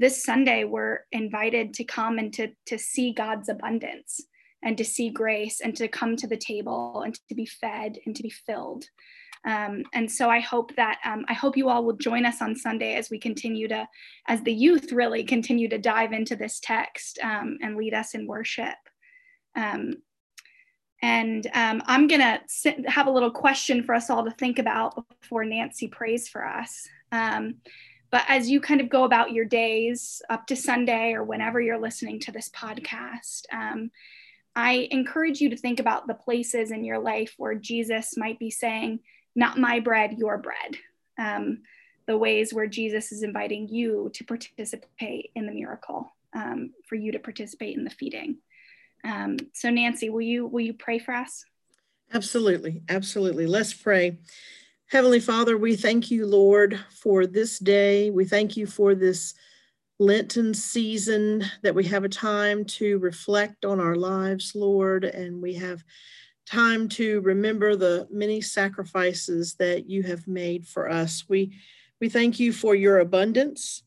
this 0.00 0.24
Sunday, 0.24 0.64
we're 0.64 1.00
invited 1.12 1.74
to 1.74 1.84
come 1.84 2.18
and 2.18 2.32
to, 2.32 2.48
to 2.66 2.78
see 2.78 3.12
God's 3.12 3.50
abundance 3.50 4.22
and 4.62 4.76
to 4.78 4.84
see 4.84 5.10
grace 5.10 5.60
and 5.60 5.76
to 5.76 5.88
come 5.88 6.16
to 6.16 6.26
the 6.26 6.38
table 6.38 7.02
and 7.04 7.14
to 7.28 7.34
be 7.34 7.44
fed 7.44 7.98
and 8.06 8.16
to 8.16 8.22
be 8.22 8.30
filled. 8.30 8.86
Um, 9.46 9.84
and 9.92 10.10
so 10.10 10.30
I 10.30 10.40
hope 10.40 10.74
that 10.76 10.98
um, 11.04 11.26
I 11.28 11.34
hope 11.34 11.56
you 11.56 11.68
all 11.68 11.84
will 11.84 11.96
join 11.96 12.24
us 12.24 12.40
on 12.40 12.56
Sunday 12.56 12.94
as 12.94 13.10
we 13.10 13.18
continue 13.18 13.68
to, 13.68 13.86
as 14.26 14.42
the 14.42 14.52
youth 14.52 14.90
really 14.90 15.22
continue 15.22 15.68
to 15.68 15.78
dive 15.78 16.12
into 16.12 16.34
this 16.34 16.60
text 16.60 17.18
um, 17.22 17.58
and 17.62 17.76
lead 17.76 17.92
us 17.92 18.14
in 18.14 18.26
worship. 18.26 18.76
Um, 19.54 19.96
and 21.02 21.46
um, 21.54 21.82
I'm 21.86 22.06
gonna 22.06 22.40
have 22.86 23.06
a 23.06 23.10
little 23.10 23.30
question 23.30 23.82
for 23.82 23.94
us 23.94 24.10
all 24.10 24.24
to 24.24 24.30
think 24.30 24.58
about 24.58 25.02
before 25.20 25.44
Nancy 25.44 25.88
prays 25.88 26.28
for 26.28 26.46
us. 26.46 26.86
Um, 28.12 28.18
but 28.18 28.24
as 28.28 28.50
you 28.50 28.60
kind 28.60 28.80
of 28.80 28.88
go 28.88 29.04
about 29.04 29.32
your 29.32 29.44
days 29.44 30.22
up 30.28 30.46
to 30.48 30.56
Sunday 30.56 31.12
or 31.12 31.24
whenever 31.24 31.60
you're 31.60 31.80
listening 31.80 32.20
to 32.20 32.32
this 32.32 32.50
podcast, 32.50 33.42
I 34.56 34.88
encourage 34.90 35.40
you 35.40 35.50
to 35.50 35.56
think 35.56 35.78
about 35.78 36.06
the 36.06 36.14
places 36.14 36.72
in 36.72 36.84
your 36.84 36.98
life 36.98 37.34
where 37.38 37.54
Jesus 37.54 38.16
might 38.16 38.38
be 38.38 38.50
saying, 38.50 39.00
not 39.36 39.58
my 39.58 39.80
bread, 39.80 40.18
your 40.18 40.38
bread. 40.38 40.76
Um, 41.18 41.62
the 42.06 42.18
ways 42.18 42.52
where 42.52 42.66
Jesus 42.66 43.12
is 43.12 43.22
inviting 43.22 43.68
you 43.68 44.10
to 44.14 44.24
participate 44.24 45.30
in 45.36 45.46
the 45.46 45.52
miracle, 45.52 46.12
um, 46.34 46.70
for 46.88 46.96
you 46.96 47.12
to 47.12 47.20
participate 47.20 47.76
in 47.76 47.84
the 47.84 47.90
feeding. 47.90 48.38
Um, 49.04 49.36
so, 49.52 49.70
Nancy, 49.70 50.10
will 50.10 50.20
you 50.20 50.46
will 50.46 50.62
you 50.62 50.74
pray 50.74 50.98
for 50.98 51.14
us? 51.14 51.44
Absolutely, 52.12 52.82
absolutely. 52.88 53.46
Let's 53.46 53.72
pray. 53.72 54.18
Heavenly 54.90 55.20
Father, 55.20 55.56
we 55.56 55.76
thank 55.76 56.10
you, 56.10 56.26
Lord, 56.26 56.76
for 56.90 57.24
this 57.24 57.60
day. 57.60 58.10
We 58.10 58.24
thank 58.24 58.56
you 58.56 58.66
for 58.66 58.96
this 58.96 59.34
Lenten 60.00 60.52
season 60.52 61.44
that 61.62 61.76
we 61.76 61.84
have 61.84 62.02
a 62.02 62.08
time 62.08 62.64
to 62.64 62.98
reflect 62.98 63.64
on 63.64 63.78
our 63.78 63.94
lives, 63.94 64.50
Lord, 64.56 65.04
and 65.04 65.40
we 65.40 65.54
have 65.54 65.84
time 66.44 66.88
to 66.88 67.20
remember 67.20 67.76
the 67.76 68.08
many 68.10 68.40
sacrifices 68.40 69.54
that 69.60 69.88
you 69.88 70.02
have 70.02 70.26
made 70.26 70.66
for 70.66 70.90
us. 70.90 71.24
We, 71.28 71.56
we 72.00 72.08
thank 72.08 72.40
you 72.40 72.52
for 72.52 72.74
your 72.74 72.98
abundance. 72.98 73.84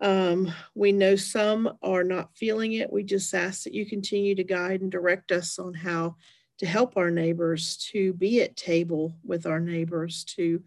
Um, 0.00 0.52
we 0.76 0.92
know 0.92 1.16
some 1.16 1.78
are 1.82 2.04
not 2.04 2.36
feeling 2.36 2.74
it. 2.74 2.92
We 2.92 3.02
just 3.02 3.34
ask 3.34 3.64
that 3.64 3.74
you 3.74 3.86
continue 3.86 4.36
to 4.36 4.44
guide 4.44 4.82
and 4.82 4.92
direct 4.92 5.32
us 5.32 5.58
on 5.58 5.74
how 5.74 6.14
to 6.58 6.66
help 6.66 6.96
our 6.96 7.10
neighbors, 7.10 7.76
to 7.92 8.12
be 8.14 8.42
at 8.42 8.56
table 8.56 9.16
with 9.24 9.46
our 9.46 9.60
neighbors, 9.60 10.24
to 10.24 10.62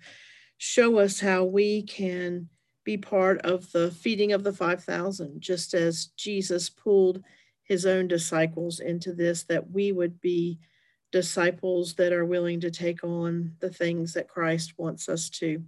show 0.57 0.97
us 0.97 1.19
how 1.19 1.43
we 1.43 1.83
can 1.83 2.49
be 2.83 2.97
part 2.97 3.39
of 3.41 3.71
the 3.71 3.91
feeding 3.91 4.31
of 4.31 4.43
the 4.43 4.53
5,000, 4.53 5.41
just 5.41 5.73
as 5.73 6.07
Jesus 6.17 6.69
pulled 6.69 7.21
his 7.63 7.85
own 7.85 8.07
disciples 8.07 8.79
into 8.79 9.13
this, 9.13 9.43
that 9.43 9.69
we 9.69 9.91
would 9.91 10.21
be 10.21 10.59
disciples 11.11 11.95
that 11.95 12.13
are 12.13 12.25
willing 12.25 12.59
to 12.61 12.71
take 12.71 13.03
on 13.03 13.53
the 13.59 13.69
things 13.69 14.13
that 14.13 14.27
Christ 14.27 14.73
wants 14.77 15.09
us 15.09 15.29
to. 15.31 15.63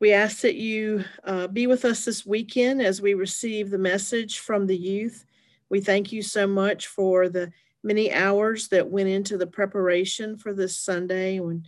We 0.00 0.12
ask 0.12 0.40
that 0.40 0.56
you 0.56 1.04
uh, 1.24 1.46
be 1.46 1.66
with 1.66 1.84
us 1.84 2.04
this 2.04 2.26
weekend 2.26 2.82
as 2.82 3.00
we 3.00 3.14
receive 3.14 3.70
the 3.70 3.78
message 3.78 4.40
from 4.40 4.66
the 4.66 4.76
youth. 4.76 5.24
We 5.68 5.80
thank 5.80 6.12
you 6.12 6.22
so 6.22 6.46
much 6.46 6.88
for 6.88 7.28
the 7.28 7.52
many 7.82 8.12
hours 8.12 8.68
that 8.68 8.90
went 8.90 9.08
into 9.08 9.36
the 9.36 9.46
preparation 9.46 10.36
for 10.36 10.52
this 10.52 10.78
Sunday. 10.78 11.38
And 11.38 11.66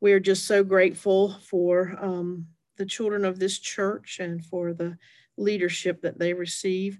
we 0.00 0.12
are 0.12 0.20
just 0.20 0.46
so 0.46 0.62
grateful 0.62 1.38
for 1.40 1.96
um, 2.00 2.46
the 2.76 2.86
children 2.86 3.24
of 3.24 3.38
this 3.38 3.58
church 3.58 4.18
and 4.20 4.44
for 4.44 4.72
the 4.72 4.96
leadership 5.36 6.02
that 6.02 6.18
they 6.18 6.32
receive. 6.32 6.98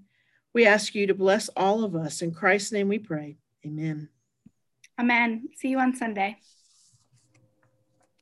We 0.54 0.66
ask 0.66 0.94
you 0.94 1.06
to 1.08 1.14
bless 1.14 1.48
all 1.50 1.84
of 1.84 1.96
us. 1.96 2.22
In 2.22 2.32
Christ's 2.32 2.72
name 2.72 2.88
we 2.88 2.98
pray. 2.98 3.36
Amen. 3.66 4.08
Amen. 4.98 5.48
See 5.56 5.68
you 5.68 5.78
on 5.80 5.94
Sunday. 5.94 6.38